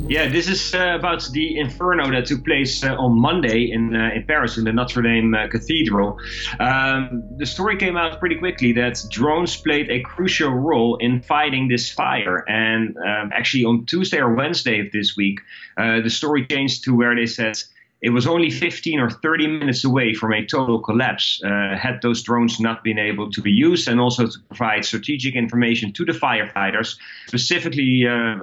Yeah, 0.09 0.27
this 0.27 0.47
is 0.47 0.73
uh, 0.73 0.95
about 0.95 1.29
the 1.33 1.59
inferno 1.59 2.09
that 2.09 2.25
took 2.25 2.43
place 2.43 2.83
uh, 2.83 2.95
on 2.95 3.21
Monday 3.21 3.69
in 3.71 3.95
uh, 3.95 4.09
in 4.15 4.23
Paris 4.25 4.57
in 4.57 4.63
the 4.63 4.73
Notre 4.73 5.03
Dame 5.03 5.35
uh, 5.35 5.47
Cathedral. 5.49 6.17
Um, 6.59 7.21
the 7.37 7.45
story 7.45 7.77
came 7.77 7.95
out 7.95 8.19
pretty 8.19 8.37
quickly 8.37 8.71
that 8.73 8.99
drones 9.11 9.55
played 9.55 9.91
a 9.91 10.01
crucial 10.01 10.49
role 10.49 10.97
in 10.97 11.21
fighting 11.21 11.67
this 11.67 11.91
fire. 11.91 12.43
And 12.49 12.97
um, 12.97 13.31
actually, 13.35 13.65
on 13.65 13.85
Tuesday 13.85 14.17
or 14.17 14.33
Wednesday 14.33 14.79
of 14.79 14.91
this 14.91 15.15
week, 15.15 15.41
uh, 15.77 16.01
the 16.01 16.09
story 16.09 16.43
changed 16.47 16.85
to 16.85 16.95
where 16.95 17.15
they 17.15 17.27
said 17.27 17.59
it 18.01 18.09
was 18.09 18.25
only 18.25 18.49
15 18.49 18.99
or 18.99 19.11
30 19.11 19.45
minutes 19.45 19.83
away 19.83 20.15
from 20.15 20.33
a 20.33 20.43
total 20.43 20.79
collapse 20.79 21.39
uh, 21.45 21.77
had 21.77 22.01
those 22.01 22.23
drones 22.23 22.59
not 22.59 22.83
been 22.83 22.97
able 22.97 23.29
to 23.29 23.41
be 23.43 23.51
used 23.51 23.87
and 23.87 23.99
also 23.99 24.25
to 24.25 24.39
provide 24.47 24.85
strategic 24.85 25.35
information 25.35 25.93
to 25.93 26.03
the 26.03 26.13
firefighters, 26.13 26.97
specifically 27.27 28.07
uh, 28.07 28.37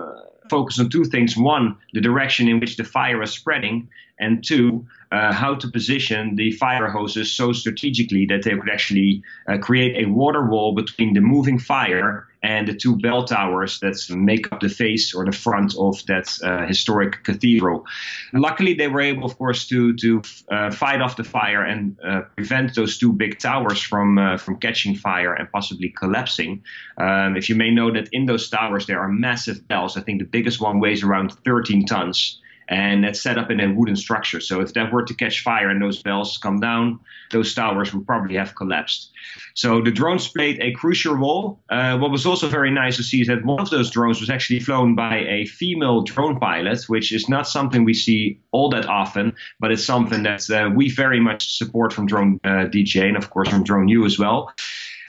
focus 0.48 0.78
on 0.78 0.88
two 0.88 1.04
things. 1.04 1.36
One, 1.36 1.76
the 1.92 2.00
direction 2.00 2.48
in 2.48 2.60
which 2.60 2.76
the 2.76 2.84
fire 2.84 3.22
is 3.22 3.32
spreading, 3.32 3.88
and 4.18 4.44
two, 4.44 4.86
uh, 5.12 5.32
how 5.32 5.54
to 5.54 5.68
position 5.68 6.36
the 6.36 6.52
fire 6.52 6.88
hoses 6.88 7.32
so 7.32 7.52
strategically 7.52 8.26
that 8.26 8.42
they 8.42 8.50
could 8.50 8.70
actually 8.70 9.22
uh, 9.48 9.58
create 9.58 10.04
a 10.04 10.08
water 10.10 10.44
wall 10.46 10.72
between 10.72 11.14
the 11.14 11.20
moving 11.20 11.58
fire 11.58 12.26
and 12.42 12.68
the 12.68 12.74
two 12.74 12.96
bell 12.96 13.24
towers 13.24 13.80
that 13.80 13.96
make 14.10 14.52
up 14.52 14.60
the 14.60 14.68
face 14.68 15.14
or 15.14 15.24
the 15.24 15.32
front 15.32 15.74
of 15.76 16.04
that 16.06 16.28
uh, 16.44 16.66
historic 16.66 17.24
cathedral. 17.24 17.84
Luckily, 18.32 18.74
they 18.74 18.88
were 18.88 19.00
able, 19.00 19.24
of 19.24 19.36
course, 19.36 19.66
to 19.68 19.94
to 19.96 20.22
uh, 20.50 20.70
fight 20.70 21.00
off 21.00 21.16
the 21.16 21.24
fire 21.24 21.62
and 21.62 21.96
uh, 22.04 22.22
prevent 22.36 22.74
those 22.74 22.98
two 22.98 23.12
big 23.12 23.38
towers 23.38 23.80
from 23.82 24.18
uh, 24.18 24.36
from 24.36 24.58
catching 24.58 24.94
fire 24.94 25.34
and 25.34 25.50
possibly 25.50 25.88
collapsing. 25.88 26.62
Um, 26.98 27.36
if 27.36 27.48
you 27.48 27.56
may 27.56 27.70
know 27.70 27.92
that 27.92 28.08
in 28.12 28.26
those 28.26 28.48
towers 28.48 28.86
there 28.86 29.00
are 29.00 29.08
massive 29.08 29.66
bells. 29.66 29.96
I 29.96 30.02
think 30.02 30.18
the 30.20 30.30
biggest 30.38 30.60
one 30.60 30.78
weighs 30.78 31.02
around 31.02 31.32
13 31.44 31.86
tons 31.86 32.40
and 32.68 33.04
that's 33.04 33.20
set 33.20 33.38
up 33.38 33.50
in 33.50 33.60
a 33.60 33.72
wooden 33.72 33.96
structure. 33.96 34.40
So 34.40 34.60
if 34.60 34.74
that 34.74 34.92
were 34.92 35.04
to 35.04 35.14
catch 35.14 35.42
fire 35.42 35.68
and 35.68 35.80
those 35.80 36.02
bells 36.02 36.38
come 36.38 36.60
down, 36.60 37.00
those 37.30 37.54
towers 37.54 37.92
would 37.94 38.06
probably 38.06 38.36
have 38.36 38.54
collapsed. 38.54 39.10
So 39.54 39.80
the 39.80 39.90
drones 39.90 40.28
played 40.28 40.60
a 40.60 40.72
crucial 40.72 41.14
role. 41.14 41.60
Uh, 41.68 41.98
what 41.98 42.10
was 42.10 42.26
also 42.26 42.48
very 42.48 42.70
nice 42.70 42.96
to 42.96 43.02
see 43.02 43.20
is 43.20 43.28
that 43.28 43.44
one 43.44 43.60
of 43.60 43.70
those 43.70 43.90
drones 43.90 44.20
was 44.20 44.30
actually 44.30 44.60
flown 44.60 44.94
by 44.94 45.18
a 45.18 45.46
female 45.46 46.02
drone 46.02 46.38
pilot, 46.38 46.84
which 46.84 47.12
is 47.12 47.28
not 47.28 47.48
something 47.48 47.84
we 47.84 47.94
see 47.94 48.40
all 48.52 48.68
that 48.70 48.86
often, 48.86 49.34
but 49.60 49.72
it's 49.72 49.84
something 49.84 50.22
that 50.24 50.48
uh, 50.50 50.70
we 50.74 50.90
very 50.90 51.20
much 51.20 51.56
support 51.56 51.92
from 51.92 52.06
Drone 52.06 52.40
uh, 52.44 52.66
DJ 52.66 53.06
and 53.08 53.16
of 53.16 53.30
course 53.30 53.48
from 53.48 53.64
Drone 53.64 53.88
U 53.88 54.04
as 54.04 54.18
well. 54.18 54.52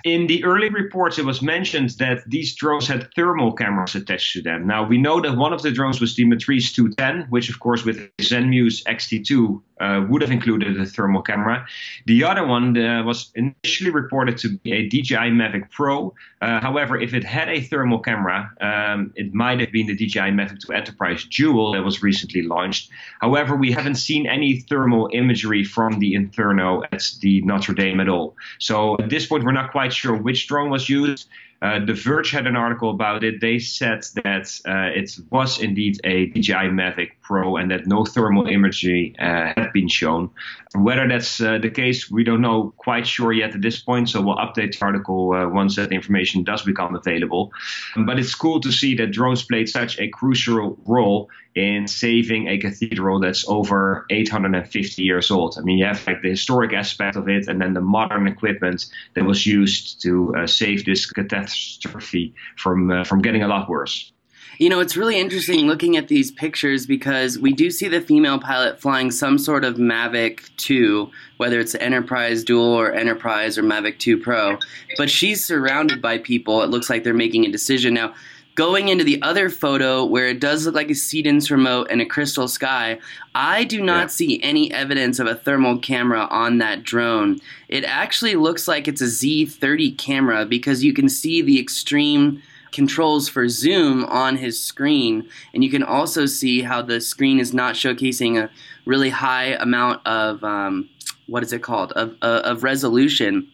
In 0.07 0.27
the 0.27 0.45
early 0.45 0.69
reports, 0.69 1.19
it 1.19 1.25
was 1.25 1.41
mentioned 1.41 1.89
that 1.99 2.23
these 2.29 2.55
drones 2.55 2.87
had 2.87 3.13
thermal 3.13 3.51
cameras 3.51 3.93
attached 3.93 4.31
to 4.31 4.41
them. 4.41 4.65
Now, 4.65 4.87
we 4.87 4.97
know 4.97 5.19
that 5.19 5.35
one 5.35 5.51
of 5.51 5.63
the 5.63 5.69
drones 5.69 5.99
was 5.99 6.15
the 6.15 6.23
Matrice 6.23 6.71
210, 6.71 7.27
which, 7.29 7.49
of 7.49 7.59
course, 7.59 7.83
with 7.83 7.97
Zenmuse 8.19 8.83
XT2 8.85 9.61
uh, 9.79 10.05
would 10.10 10.22
have 10.22 10.31
included 10.31 10.79
a 10.79 10.86
thermal 10.86 11.22
camera. 11.22 11.65
The 12.05 12.24
other 12.24 12.46
one 12.46 12.77
uh, 12.77 13.03
was 13.03 13.31
initially 13.36 13.91
reported 13.91 14.38
to 14.39 14.57
be 14.57 14.74
a 14.74 14.88
DJI 14.88 15.31
Mavic 15.31 15.69
Pro. 15.72 16.13
Uh, 16.41 16.60
however, 16.62 17.00
if 17.00 17.13
it 17.13 17.24
had 17.24 17.50
a 17.50 17.62
thermal 17.62 18.00
camera, 18.00 18.51
um, 18.62 19.12
it 19.15 19.34
might 19.34 19.60
have 19.60 19.72
been 19.72 19.88
the 19.88 19.96
DJI 19.96 20.31
Mavic 20.31 20.60
2 20.65 20.74
Enterprise 20.74 21.25
Dual 21.25 21.74
that 21.74 21.84
was 21.84 22.03
recently 22.03 22.43
launched. 22.43 22.89
However, 23.22 23.55
we 23.55 23.72
haven't 23.72 23.96
seen 23.96 24.27
any 24.27 24.60
thermal 24.62 25.10
imagery 25.13 25.63
from 25.63 26.00
the 26.00 26.13
Inferno 26.13 26.84
at 26.91 27.03
the 27.22 27.41
Notre 27.41 27.74
Dame 27.74 28.00
at 28.00 28.10
all. 28.10 28.36
So 28.60 28.98
at 29.00 29.10
this 29.10 29.25
point, 29.25 29.43
we're 29.43 29.51
not 29.51 29.72
quite 29.72 29.93
sure 29.93 30.15
which 30.15 30.48
drone 30.48 30.69
was 30.69 30.89
used. 30.89 31.27
Uh, 31.61 31.83
the 31.83 31.93
Verge 31.93 32.31
had 32.31 32.45
an 32.45 32.55
article 32.55 32.91
about 32.91 33.23
it. 33.23 33.41
They 33.41 33.59
said 33.59 34.03
that 34.23 34.47
uh, 34.67 34.91
it 34.95 35.17
was 35.31 35.59
indeed 35.59 35.99
a 36.03 36.27
DJI 36.27 36.69
Mavic 36.69 37.11
Pro 37.21 37.57
and 37.57 37.71
that 37.71 37.87
no 37.87 38.05
thermal 38.05 38.47
imagery 38.47 39.15
uh, 39.19 39.53
had 39.55 39.73
been 39.73 39.87
shown. 39.87 40.29
Whether 40.75 41.07
that's 41.07 41.41
uh, 41.41 41.57
the 41.57 41.69
case, 41.69 42.11
we 42.11 42.23
don't 42.23 42.41
know 42.41 42.73
quite 42.77 43.07
sure 43.07 43.33
yet 43.33 43.55
at 43.55 43.61
this 43.61 43.79
point, 43.79 44.09
so 44.09 44.21
we'll 44.21 44.35
update 44.35 44.77
the 44.77 44.85
article 44.85 45.33
uh, 45.33 45.49
once 45.49 45.75
that 45.77 45.91
information 45.91 46.43
does 46.43 46.61
become 46.61 46.95
available. 46.95 47.51
But 47.95 48.19
it's 48.19 48.35
cool 48.35 48.59
to 48.61 48.71
see 48.71 48.95
that 48.95 49.11
drones 49.11 49.43
played 49.43 49.69
such 49.69 49.99
a 49.99 50.07
crucial 50.09 50.77
role 50.85 51.29
in 51.57 51.87
saving 51.87 52.47
a 52.47 52.57
cathedral 52.59 53.19
that's 53.19 53.43
over 53.47 54.05
850 54.11 55.01
years 55.01 55.31
old. 55.31 55.57
I 55.57 55.61
mean, 55.61 55.79
you 55.79 55.85
have 55.85 56.05
like 56.05 56.21
the 56.21 56.29
historic 56.29 56.71
aspect 56.71 57.15
of 57.15 57.27
it 57.27 57.47
and 57.47 57.59
then 57.59 57.73
the 57.73 57.81
modern 57.81 58.27
equipment 58.27 58.85
that 59.15 59.25
was 59.25 59.47
used 59.47 59.99
to 60.03 60.35
uh, 60.35 60.45
save 60.45 60.85
this 60.85 61.07
catastrophe 61.07 62.35
from, 62.57 62.91
uh, 62.91 63.03
from 63.03 63.23
getting 63.23 63.41
a 63.41 63.47
lot 63.47 63.67
worse. 63.67 64.11
You 64.59 64.69
know, 64.69 64.79
it's 64.79 64.95
really 64.95 65.19
interesting 65.19 65.67
looking 65.67 65.97
at 65.97 66.07
these 66.07 66.31
pictures 66.31 66.85
because 66.85 67.39
we 67.39 67.53
do 67.53 67.71
see 67.71 67.87
the 67.87 68.01
female 68.01 68.39
pilot 68.39 68.79
flying 68.79 69.09
some 69.09 69.37
sort 69.39 69.63
of 69.63 69.75
Mavic 69.75 70.49
2, 70.57 71.09
whether 71.37 71.59
it's 71.59 71.75
Enterprise 71.75 72.43
Dual 72.43 72.65
or 72.65 72.91
Enterprise 72.91 73.57
or 73.57 73.63
Mavic 73.63 73.97
2 73.99 74.17
Pro, 74.17 74.57
but 74.97 75.09
she's 75.09 75.45
surrounded 75.45 76.01
by 76.01 76.19
people. 76.19 76.61
It 76.61 76.69
looks 76.69 76.89
like 76.89 77.03
they're 77.03 77.13
making 77.13 77.45
a 77.45 77.51
decision. 77.51 77.93
Now, 77.95 78.15
going 78.57 78.89
into 78.89 79.03
the 79.03 79.21
other 79.21 79.51
photo 79.51 80.03
where 80.03 80.27
it 80.27 80.39
does 80.39 80.65
look 80.65 80.73
like 80.73 80.89
a 80.89 80.95
Cendence 80.95 81.51
remote 81.51 81.87
and 81.91 82.01
a 82.01 82.05
crystal 82.05 82.47
sky, 82.47 82.99
I 83.35 83.63
do 83.63 83.81
not 83.81 84.05
yeah. 84.05 84.07
see 84.07 84.43
any 84.43 84.73
evidence 84.73 85.19
of 85.19 85.27
a 85.27 85.35
thermal 85.35 85.77
camera 85.77 86.27
on 86.31 86.57
that 86.57 86.81
drone. 86.81 87.39
It 87.69 87.83
actually 87.83 88.35
looks 88.35 88.67
like 88.67 88.87
it's 88.87 88.99
a 88.99 89.05
Z30 89.05 89.95
camera 89.99 90.43
because 90.43 90.83
you 90.83 90.91
can 90.91 91.07
see 91.07 91.43
the 91.43 91.59
extreme 91.59 92.41
controls 92.71 93.29
for 93.29 93.47
zoom 93.47 94.03
on 94.05 94.37
his 94.37 94.59
screen, 94.59 95.29
and 95.53 95.63
you 95.63 95.69
can 95.69 95.83
also 95.83 96.25
see 96.25 96.63
how 96.63 96.81
the 96.81 96.99
screen 96.99 97.39
is 97.39 97.53
not 97.53 97.75
showcasing 97.75 98.41
a 98.41 98.49
really 98.85 99.11
high 99.11 99.55
amount 99.59 100.05
of 100.07 100.43
um, 100.43 100.89
what 101.27 101.43
is 101.43 101.53
it 101.53 101.61
called 101.61 101.91
of, 101.91 102.15
uh, 102.23 102.41
of 102.43 102.63
resolution. 102.63 103.47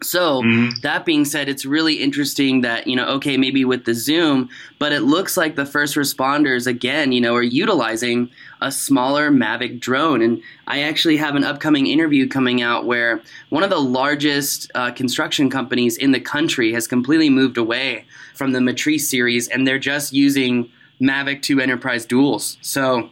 So 0.00 0.42
mm-hmm. 0.42 0.80
that 0.82 1.04
being 1.04 1.24
said, 1.24 1.48
it's 1.48 1.66
really 1.66 1.94
interesting 1.94 2.60
that 2.60 2.86
you 2.86 2.94
know, 2.94 3.06
okay, 3.16 3.36
maybe 3.36 3.64
with 3.64 3.84
the 3.84 3.94
zoom, 3.94 4.48
but 4.78 4.92
it 4.92 5.00
looks 5.00 5.36
like 5.36 5.56
the 5.56 5.66
first 5.66 5.96
responders 5.96 6.66
again, 6.66 7.10
you 7.10 7.20
know, 7.20 7.34
are 7.34 7.42
utilizing 7.42 8.30
a 8.60 8.70
smaller 8.70 9.30
Mavic 9.30 9.80
drone. 9.80 10.22
And 10.22 10.40
I 10.68 10.82
actually 10.82 11.16
have 11.16 11.34
an 11.34 11.44
upcoming 11.44 11.88
interview 11.88 12.28
coming 12.28 12.62
out 12.62 12.86
where 12.86 13.20
one 13.48 13.64
of 13.64 13.70
the 13.70 13.80
largest 13.80 14.70
uh, 14.74 14.92
construction 14.92 15.50
companies 15.50 15.96
in 15.96 16.12
the 16.12 16.20
country 16.20 16.72
has 16.72 16.86
completely 16.86 17.30
moved 17.30 17.56
away 17.56 18.04
from 18.34 18.52
the 18.52 18.60
Matrice 18.60 19.08
series, 19.08 19.48
and 19.48 19.66
they're 19.66 19.80
just 19.80 20.12
using 20.12 20.70
Mavic 21.00 21.42
2 21.42 21.60
Enterprise 21.60 22.06
duals. 22.06 22.56
So 22.60 23.10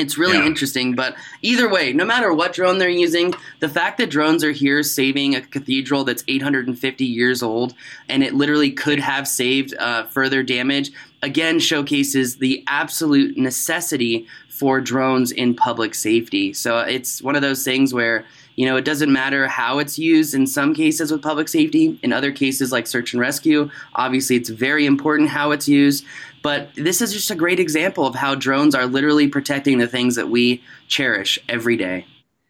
it's 0.00 0.18
really 0.18 0.38
yeah. 0.38 0.46
interesting, 0.46 0.94
but 0.94 1.14
either 1.42 1.68
way, 1.68 1.92
no 1.92 2.04
matter 2.04 2.32
what 2.32 2.52
drone 2.52 2.78
they're 2.78 2.88
using, 2.88 3.34
the 3.60 3.68
fact 3.68 3.98
that 3.98 4.10
drones 4.10 4.42
are 4.42 4.52
here 4.52 4.82
saving 4.82 5.34
a 5.34 5.40
cathedral 5.40 6.04
that's 6.04 6.24
850 6.26 7.04
years 7.04 7.42
old 7.42 7.74
and 8.08 8.22
it 8.22 8.34
literally 8.34 8.70
could 8.70 8.98
have 8.98 9.28
saved 9.28 9.74
uh, 9.78 10.04
further 10.06 10.42
damage 10.42 10.90
again 11.22 11.58
showcases 11.58 12.36
the 12.36 12.64
absolute 12.66 13.36
necessity 13.36 14.26
for 14.48 14.80
drones 14.80 15.32
in 15.32 15.54
public 15.54 15.94
safety. 15.94 16.52
So 16.52 16.80
it's 16.80 17.22
one 17.22 17.36
of 17.36 17.42
those 17.42 17.64
things 17.64 17.94
where 17.94 18.24
you 18.56 18.66
know, 18.66 18.76
it 18.76 18.84
doesn't 18.84 19.10
matter 19.10 19.46
how 19.48 19.78
it's 19.78 19.98
used 19.98 20.34
in 20.34 20.46
some 20.46 20.74
cases 20.74 21.10
with 21.10 21.22
public 21.22 21.48
safety. 21.48 21.98
In 22.02 22.12
other 22.12 22.30
cases, 22.30 22.70
like 22.70 22.86
search 22.86 23.14
and 23.14 23.20
rescue, 23.20 23.70
obviously 23.94 24.36
it's 24.36 24.50
very 24.50 24.84
important 24.84 25.30
how 25.30 25.52
it's 25.52 25.66
used. 25.66 26.04
But 26.42 26.70
this 26.74 27.00
is 27.00 27.12
just 27.12 27.30
a 27.30 27.34
great 27.34 27.60
example 27.60 28.06
of 28.06 28.14
how 28.14 28.34
drones 28.34 28.74
are 28.74 28.86
literally 28.86 29.28
protecting 29.28 29.78
the 29.78 29.86
things 29.86 30.16
that 30.16 30.28
we 30.28 30.62
cherish 30.88 31.38
every 31.48 31.76
day. 31.76 32.06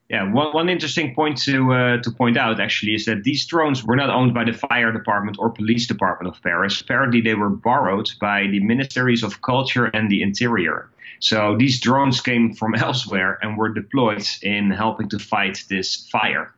Yeah, 0.09 0.33
one, 0.33 0.53
one 0.53 0.69
interesting 0.69 1.15
point 1.15 1.39
to 1.43 1.73
uh, 1.73 2.03
to 2.03 2.11
point 2.11 2.37
out 2.37 2.61
actually 2.61 2.95
is 2.95 3.05
that 3.05 3.23
these 3.23 3.47
drones 3.47 3.85
were 3.85 3.95
not 3.95 4.11
owned 4.11 4.35
by 4.35 4.45
the 4.45 4.53
fire 4.53 4.91
department 4.91 5.37
or 5.39 5.51
police 5.51 5.87
department 5.87 6.35
of 6.35 6.43
Paris. 6.43 6.81
Apparently, 6.81 7.21
they 7.21 7.35
were 7.35 7.49
borrowed 7.49 8.11
by 8.21 8.49
the 8.49 8.59
ministries 8.59 9.23
of 9.23 9.41
culture 9.43 9.87
and 9.87 10.11
the 10.11 10.23
interior. 10.23 10.89
So 11.21 11.57
these 11.57 11.79
drones 11.79 12.21
came 12.21 12.55
from 12.55 12.75
elsewhere 12.87 13.39
and 13.41 13.57
were 13.57 13.69
deployed 13.69 14.27
in 14.43 14.73
helping 14.73 15.09
to 15.11 15.19
fight 15.21 15.65
this 15.69 16.09
fire. 16.11 16.53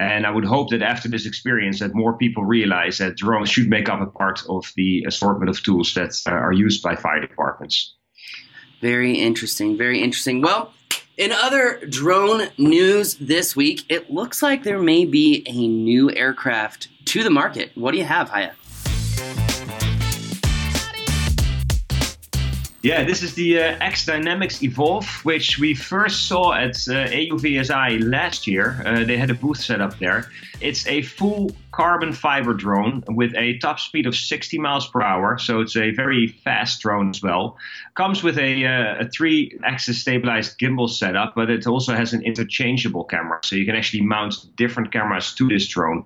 And 0.00 0.26
I 0.26 0.30
would 0.30 0.46
hope 0.46 0.70
that 0.70 0.80
after 0.80 1.10
this 1.10 1.26
experience, 1.26 1.80
that 1.80 1.94
more 1.94 2.16
people 2.16 2.42
realize 2.42 2.96
that 2.98 3.18
drones 3.18 3.50
should 3.50 3.68
make 3.68 3.90
up 3.90 4.00
a 4.00 4.06
part 4.06 4.42
of 4.48 4.72
the 4.74 5.04
assortment 5.06 5.50
of 5.50 5.62
tools 5.62 5.92
that 5.92 6.18
uh, 6.26 6.30
are 6.30 6.54
used 6.54 6.82
by 6.82 6.96
fire 6.96 7.20
departments. 7.20 7.94
Very 8.80 9.12
interesting. 9.12 9.76
Very 9.76 10.02
interesting. 10.02 10.40
Well, 10.40 10.72
in 11.18 11.32
other 11.32 11.84
drone 11.86 12.48
news 12.56 13.16
this 13.16 13.54
week, 13.54 13.84
it 13.90 14.10
looks 14.10 14.42
like 14.42 14.62
there 14.62 14.78
may 14.78 15.04
be 15.04 15.44
a 15.46 15.68
new 15.68 16.10
aircraft 16.12 16.88
to 17.04 17.22
the 17.22 17.28
market. 17.28 17.72
What 17.74 17.92
do 17.92 17.98
you 17.98 18.04
have, 18.04 18.30
Haye? 18.30 18.52
Yeah, 22.82 23.04
this 23.04 23.22
is 23.22 23.34
the 23.34 23.60
uh, 23.60 23.78
XDynamics 23.78 24.62
Evolve, 24.62 25.06
which 25.22 25.58
we 25.58 25.74
first 25.74 26.28
saw 26.28 26.54
at 26.54 26.76
uh, 26.88 27.12
AUVSI 27.12 28.10
last 28.10 28.46
year. 28.46 28.82
Uh, 28.86 29.04
they 29.04 29.18
had 29.18 29.28
a 29.28 29.34
booth 29.34 29.60
set 29.60 29.82
up 29.82 29.98
there. 29.98 30.30
It's 30.62 30.86
a 30.86 31.02
full 31.02 31.50
carbon 31.72 32.12
fiber 32.12 32.54
drone 32.54 33.04
with 33.08 33.34
a 33.36 33.58
top 33.58 33.78
speed 33.78 34.06
of 34.06 34.14
60 34.14 34.58
miles 34.58 34.88
per 34.88 35.02
hour, 35.02 35.38
so 35.38 35.60
it's 35.60 35.76
a 35.76 35.90
very 35.92 36.28
fast 36.28 36.80
drone 36.80 37.10
as 37.10 37.22
well. 37.22 37.56
Comes 37.94 38.22
with 38.22 38.38
a, 38.38 38.66
uh, 38.66 39.04
a 39.04 39.08
three 39.08 39.58
axis 39.62 40.00
stabilized 40.00 40.58
gimbal 40.58 40.88
setup, 40.88 41.34
but 41.34 41.50
it 41.50 41.66
also 41.66 41.94
has 41.94 42.12
an 42.12 42.22
interchangeable 42.22 43.04
camera, 43.04 43.40
so 43.44 43.56
you 43.56 43.64
can 43.64 43.76
actually 43.76 44.02
mount 44.02 44.34
different 44.56 44.92
cameras 44.92 45.34
to 45.34 45.48
this 45.48 45.68
drone. 45.68 46.04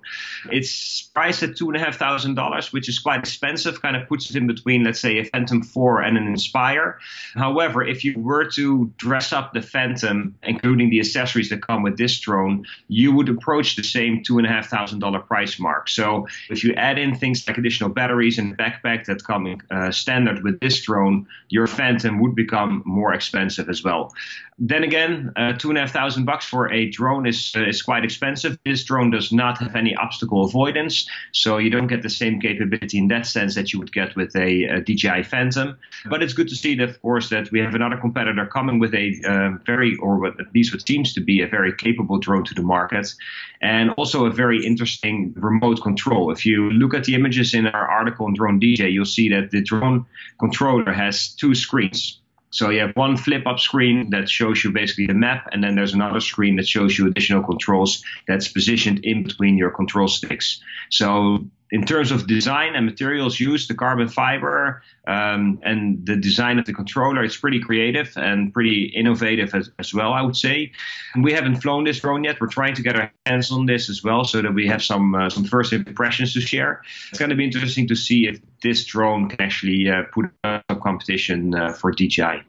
It's 0.51 1.01
priced 1.01 1.41
at 1.43 1.51
$2,500, 1.51 2.73
which 2.73 2.87
is 2.87 2.99
quite 2.99 3.19
expensive, 3.19 3.81
kind 3.81 3.95
of 3.95 4.07
puts 4.07 4.29
it 4.29 4.35
in 4.35 4.47
between, 4.47 4.83
let's 4.83 4.99
say, 4.99 5.17
a 5.17 5.25
Phantom 5.25 5.63
4 5.63 6.01
and 6.01 6.17
an 6.17 6.27
Inspire. 6.27 6.99
However, 7.33 7.83
if 7.83 8.03
you 8.03 8.19
were 8.19 8.45
to 8.51 8.91
dress 8.97 9.33
up 9.33 9.53
the 9.53 9.61
Phantom, 9.61 10.35
including 10.43 10.89
the 10.89 10.99
accessories 10.99 11.49
that 11.49 11.65
come 11.65 11.81
with 11.81 11.97
this 11.97 12.19
drone, 12.19 12.65
you 12.87 13.13
would 13.13 13.29
approach 13.29 13.75
the 13.75 13.83
same 13.83 14.21
$2,500 14.23 15.27
price 15.27 15.54
mark. 15.59 15.89
So 15.89 16.27
if 16.49 16.63
you 16.63 16.73
add 16.73 16.97
in 16.97 17.15
things 17.15 17.47
like 17.47 17.57
additional 17.57 17.89
batteries 17.89 18.37
and 18.37 18.57
backpack 18.57 19.05
that 19.05 19.23
come 19.23 19.61
uh, 19.71 19.91
standard 19.91 20.43
with 20.43 20.59
this 20.59 20.81
drone, 20.81 21.27
your 21.49 21.67
Phantom 21.67 22.19
would 22.21 22.35
become 22.35 22.83
more 22.85 23.13
expensive 23.13 23.69
as 23.69 23.83
well. 23.83 24.13
Then 24.57 24.83
again, 24.83 25.33
uh, 25.35 25.53
two 25.53 25.69
and 25.69 25.77
a 25.77 25.81
half 25.81 25.91
thousand 25.91 26.23
bucks 26.23 26.45
for 26.45 26.71
a 26.71 26.89
drone 26.89 27.27
is 27.27 27.51
uh, 27.57 27.67
is 27.67 27.81
quite 27.81 28.05
expensive. 28.05 28.57
This 28.63 28.85
drone 28.85 29.11
does 29.11 29.33
not 29.33 29.57
have 29.57 29.75
any 29.75 29.93
obstacle 29.95 30.45
avoidance, 30.45 31.09
so 31.33 31.57
you 31.57 31.69
don't 31.69 31.87
get 31.87 32.03
the 32.03 32.09
same 32.09 32.39
capability 32.39 32.97
in 32.97 33.09
that 33.09 33.25
sense 33.25 33.55
that 33.55 33.73
you 33.73 33.79
would 33.79 33.91
get 33.91 34.15
with 34.15 34.33
a, 34.37 34.63
a 34.63 34.79
DJI 34.79 35.23
Phantom. 35.23 35.77
But 36.05 36.23
it's 36.23 36.31
good 36.31 36.47
to 36.47 36.55
see 36.55 36.73
that, 36.75 36.87
of 36.89 37.01
course, 37.01 37.27
that 37.29 37.51
we 37.51 37.59
have 37.59 37.75
another 37.75 37.97
competitor 37.97 38.45
coming 38.45 38.79
with 38.79 38.93
a 38.93 39.19
uh, 39.27 39.57
very, 39.65 39.97
or 39.97 40.19
what, 40.19 40.39
at 40.39 40.53
least 40.55 40.73
what 40.73 40.87
seems 40.87 41.13
to 41.15 41.21
be 41.21 41.41
a 41.41 41.47
very 41.47 41.75
capable 41.75 42.17
drone 42.17 42.45
to 42.45 42.53
the 42.53 42.61
market, 42.61 43.13
and 43.61 43.89
also 43.91 44.25
a 44.25 44.31
very 44.31 44.65
interesting 44.65 45.33
remote 45.45 45.81
control. 45.81 46.31
If 46.31 46.45
you 46.45 46.69
look 46.71 46.93
at 46.93 47.03
the 47.05 47.15
images 47.15 47.53
in 47.53 47.67
our 47.67 47.87
article 47.87 48.25
on 48.25 48.33
Drone 48.33 48.59
DJ, 48.59 48.91
you'll 48.91 49.05
see 49.05 49.29
that 49.29 49.51
the 49.51 49.61
drone 49.61 50.05
controller 50.39 50.91
has 50.91 51.29
two 51.29 51.55
screens. 51.55 52.19
So 52.55 52.69
you 52.69 52.79
have 52.79 52.95
one 52.95 53.17
flip 53.17 53.45
up 53.45 53.59
screen 53.59 54.11
that 54.11 54.29
shows 54.29 54.63
you 54.63 54.71
basically 54.71 55.07
the 55.07 55.13
map, 55.13 55.49
and 55.51 55.61
then 55.61 55.75
there's 55.75 55.93
another 55.93 56.21
screen 56.21 56.55
that 56.55 56.65
shows 56.65 56.97
you 56.97 57.05
additional 57.05 57.43
controls 57.43 58.01
that's 58.29 58.47
positioned 58.47 59.03
in 59.03 59.23
between 59.23 59.57
your 59.57 59.71
control 59.71 60.07
sticks. 60.07 60.61
So 60.89 61.45
in 61.71 61.83
terms 61.83 62.11
of 62.11 62.27
design 62.27 62.73
and 62.73 62.85
materials 62.85 63.41
used, 63.41 63.69
the 63.69 63.73
carbon 63.73 64.07
fiber 64.07 64.81
um, 65.05 65.59
and 65.63 66.05
the 66.05 66.15
design 66.15 66.57
of 66.57 66.65
the 66.65 66.71
controller, 66.71 67.25
it's 67.25 67.35
pretty 67.35 67.59
creative 67.59 68.13
and 68.15 68.53
pretty 68.53 68.85
innovative 68.85 69.53
as, 69.53 69.69
as, 69.77 69.93
well, 69.93 70.13
I 70.13 70.21
would 70.21 70.37
say. 70.37 70.71
And 71.13 71.25
we 71.25 71.33
haven't 71.33 71.57
flown 71.57 71.83
this 71.83 71.99
drone 71.99 72.23
yet. 72.23 72.39
We're 72.39 72.47
trying 72.47 72.75
to 72.75 72.81
get 72.81 72.95
our 72.95 73.11
hands 73.25 73.51
on 73.51 73.65
this 73.65 73.89
as 73.89 74.01
well 74.01 74.23
so 74.23 74.41
that 74.41 74.53
we 74.53 74.65
have 74.67 74.81
some 74.81 75.13
uh, 75.13 75.29
some 75.29 75.43
first 75.43 75.73
impressions 75.73 76.33
to 76.35 76.39
share. 76.39 76.83
It's 77.09 77.19
going 77.19 77.31
to 77.31 77.35
be 77.35 77.43
interesting 77.43 77.85
to 77.89 77.95
see 77.95 78.27
if 78.27 78.39
this 78.61 78.85
drone 78.85 79.27
can 79.27 79.41
actually 79.41 79.89
uh, 79.89 80.03
put 80.13 80.27
a 80.45 80.63
competition 80.85 81.55
uh, 81.55 81.73
for 81.73 81.91
DJI. 81.91 82.43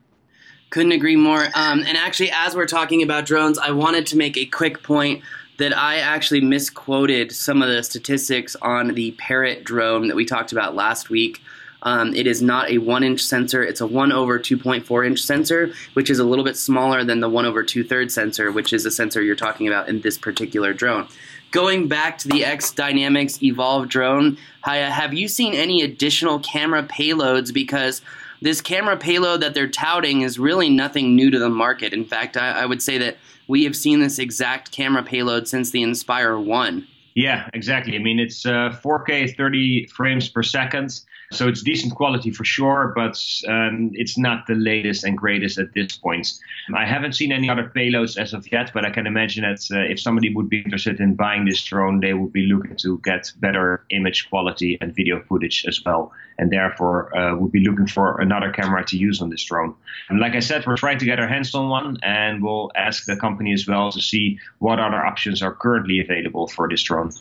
Couldn't 0.70 0.92
agree 0.92 1.16
more. 1.16 1.44
Um, 1.54 1.80
and 1.86 1.96
actually, 1.96 2.30
as 2.32 2.54
we're 2.54 2.66
talking 2.66 3.02
about 3.02 3.24
drones, 3.24 3.58
I 3.58 3.70
wanted 3.70 4.06
to 4.08 4.16
make 4.16 4.36
a 4.36 4.44
quick 4.44 4.82
point 4.82 5.22
that 5.58 5.76
I 5.76 5.98
actually 5.98 6.42
misquoted 6.42 7.32
some 7.32 7.62
of 7.62 7.68
the 7.68 7.82
statistics 7.82 8.56
on 8.60 8.88
the 8.88 9.12
Parrot 9.12 9.64
drone 9.64 10.08
that 10.08 10.16
we 10.16 10.26
talked 10.26 10.52
about 10.52 10.74
last 10.74 11.08
week. 11.08 11.40
Um, 11.82 12.14
it 12.14 12.26
is 12.26 12.42
not 12.42 12.68
a 12.68 12.78
one 12.78 13.04
inch 13.04 13.22
sensor, 13.22 13.62
it's 13.62 13.80
a 13.80 13.86
1 13.86 14.10
over 14.12 14.38
2.4 14.38 15.06
inch 15.06 15.22
sensor, 15.22 15.72
which 15.94 16.10
is 16.10 16.18
a 16.18 16.24
little 16.24 16.44
bit 16.44 16.56
smaller 16.56 17.04
than 17.04 17.20
the 17.20 17.28
1 17.28 17.46
over 17.46 17.62
2 17.62 17.84
thirds 17.84 18.12
sensor, 18.12 18.50
which 18.50 18.72
is 18.72 18.82
the 18.82 18.90
sensor 18.90 19.22
you're 19.22 19.36
talking 19.36 19.68
about 19.68 19.88
in 19.88 20.00
this 20.00 20.18
particular 20.18 20.72
drone. 20.72 21.06
going 21.52 21.86
back 21.86 22.18
to 22.18 22.28
the 22.28 22.42
XDynamics 22.42 23.42
Evolve 23.42 23.88
drone, 23.88 24.36
Haye, 24.64 24.90
have 24.90 25.14
you 25.14 25.28
seen 25.28 25.54
any 25.54 25.80
additional 25.82 26.40
camera 26.40 26.82
payloads? 26.82 27.54
Because 27.54 28.02
this 28.46 28.60
camera 28.60 28.96
payload 28.96 29.40
that 29.40 29.54
they're 29.54 29.66
touting 29.66 30.20
is 30.20 30.38
really 30.38 30.70
nothing 30.70 31.16
new 31.16 31.32
to 31.32 31.38
the 31.38 31.48
market. 31.48 31.92
In 31.92 32.04
fact, 32.04 32.36
I, 32.36 32.62
I 32.62 32.66
would 32.66 32.80
say 32.80 32.96
that 32.96 33.16
we 33.48 33.64
have 33.64 33.74
seen 33.74 33.98
this 33.98 34.20
exact 34.20 34.70
camera 34.70 35.02
payload 35.02 35.48
since 35.48 35.72
the 35.72 35.82
Inspire 35.82 36.38
1. 36.38 36.86
Yeah, 37.16 37.50
exactly. 37.54 37.96
I 37.96 37.98
mean, 37.98 38.20
it's 38.20 38.46
uh, 38.46 38.78
4K 38.84 39.36
30 39.36 39.86
frames 39.86 40.28
per 40.28 40.44
second. 40.44 41.00
So 41.32 41.48
it's 41.48 41.62
decent 41.62 41.94
quality 41.94 42.30
for 42.30 42.44
sure, 42.44 42.92
but 42.94 43.20
um, 43.48 43.90
it's 43.94 44.16
not 44.16 44.46
the 44.46 44.54
latest 44.54 45.04
and 45.04 45.18
greatest 45.18 45.58
at 45.58 45.72
this 45.74 45.96
point. 45.96 46.32
I 46.74 46.86
haven't 46.86 47.14
seen 47.14 47.32
any 47.32 47.50
other 47.50 47.70
payloads 47.74 48.16
as 48.16 48.32
of 48.32 48.50
yet, 48.52 48.70
but 48.72 48.84
I 48.84 48.90
can 48.90 49.06
imagine 49.06 49.42
that 49.42 49.76
uh, 49.76 49.80
if 49.80 50.00
somebody 50.00 50.32
would 50.32 50.48
be 50.48 50.60
interested 50.60 51.00
in 51.00 51.14
buying 51.14 51.44
this 51.44 51.62
drone, 51.62 52.00
they 52.00 52.14
would 52.14 52.32
be 52.32 52.46
looking 52.46 52.76
to 52.76 52.98
get 53.04 53.32
better 53.38 53.84
image 53.90 54.28
quality 54.30 54.78
and 54.80 54.94
video 54.94 55.20
footage 55.20 55.64
as 55.66 55.84
well, 55.84 56.12
and 56.38 56.50
therefore 56.52 57.16
uh, 57.16 57.34
would 57.36 57.52
be 57.52 57.60
looking 57.60 57.86
for 57.88 58.20
another 58.20 58.52
camera 58.52 58.84
to 58.84 58.96
use 58.96 59.20
on 59.20 59.30
this 59.30 59.44
drone. 59.44 59.74
And 60.08 60.20
like 60.20 60.34
I 60.34 60.40
said, 60.40 60.64
we're 60.66 60.76
trying 60.76 60.98
to 60.98 61.04
get 61.04 61.18
our 61.18 61.28
hands 61.28 61.54
on 61.54 61.68
one, 61.68 61.98
and 62.02 62.42
we'll 62.42 62.70
ask 62.76 63.04
the 63.04 63.16
company 63.16 63.52
as 63.52 63.66
well 63.66 63.90
to 63.90 64.00
see 64.00 64.38
what 64.58 64.78
other 64.78 65.04
options 65.04 65.42
are 65.42 65.54
currently 65.54 66.00
available 66.00 66.46
for 66.46 66.68
this 66.68 66.82
drone. 66.82 67.12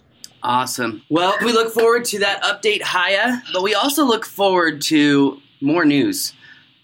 Awesome. 0.43 1.01
Well, 1.09 1.35
we 1.43 1.51
look 1.51 1.73
forward 1.73 2.05
to 2.05 2.19
that 2.19 2.43
update, 2.43 2.83
Haye, 2.83 3.39
but 3.53 3.63
we 3.63 3.73
also 3.73 4.05
look 4.05 4.25
forward 4.25 4.81
to 4.83 5.41
more 5.61 5.85
news. 5.85 6.33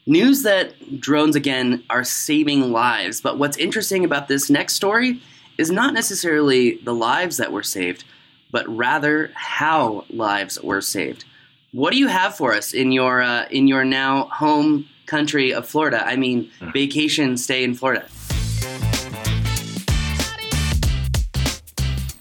News 0.08 0.44
that 0.44 1.00
drones, 1.00 1.36
again, 1.36 1.84
are 1.90 2.04
saving 2.04 2.72
lives. 2.72 3.22
But 3.22 3.38
what's 3.38 3.58
interesting 3.58 4.04
about 4.04 4.28
this 4.28 4.50
next 4.50 4.74
story 4.74 5.22
is 5.58 5.70
not 5.70 5.94
necessarily 5.94 6.78
the 6.78 6.94
lives 6.94 7.38
that 7.38 7.52
were 7.52 7.64
saved, 7.64 8.04
but 8.50 8.68
rather 8.68 9.32
how 9.36 10.06
lives 10.10 10.60
were 10.62 10.82
saved. 10.82 11.26
What 11.72 11.92
do 11.92 12.00
you 12.00 12.08
have 12.08 12.36
for 12.36 12.54
us 12.54 12.74
in 12.74 12.92
your 12.92 13.22
uh, 13.22 13.46
in 13.50 13.68
your 13.68 13.86
now 13.86 14.26
home 14.26 14.90
country 15.06 15.54
of 15.54 15.68
Florida? 15.68 16.06
I 16.06 16.16
mean, 16.16 16.50
hmm. 16.60 16.72
vacation 16.72 17.38
stay 17.38 17.64
in 17.64 17.76
Florida. 17.76 18.06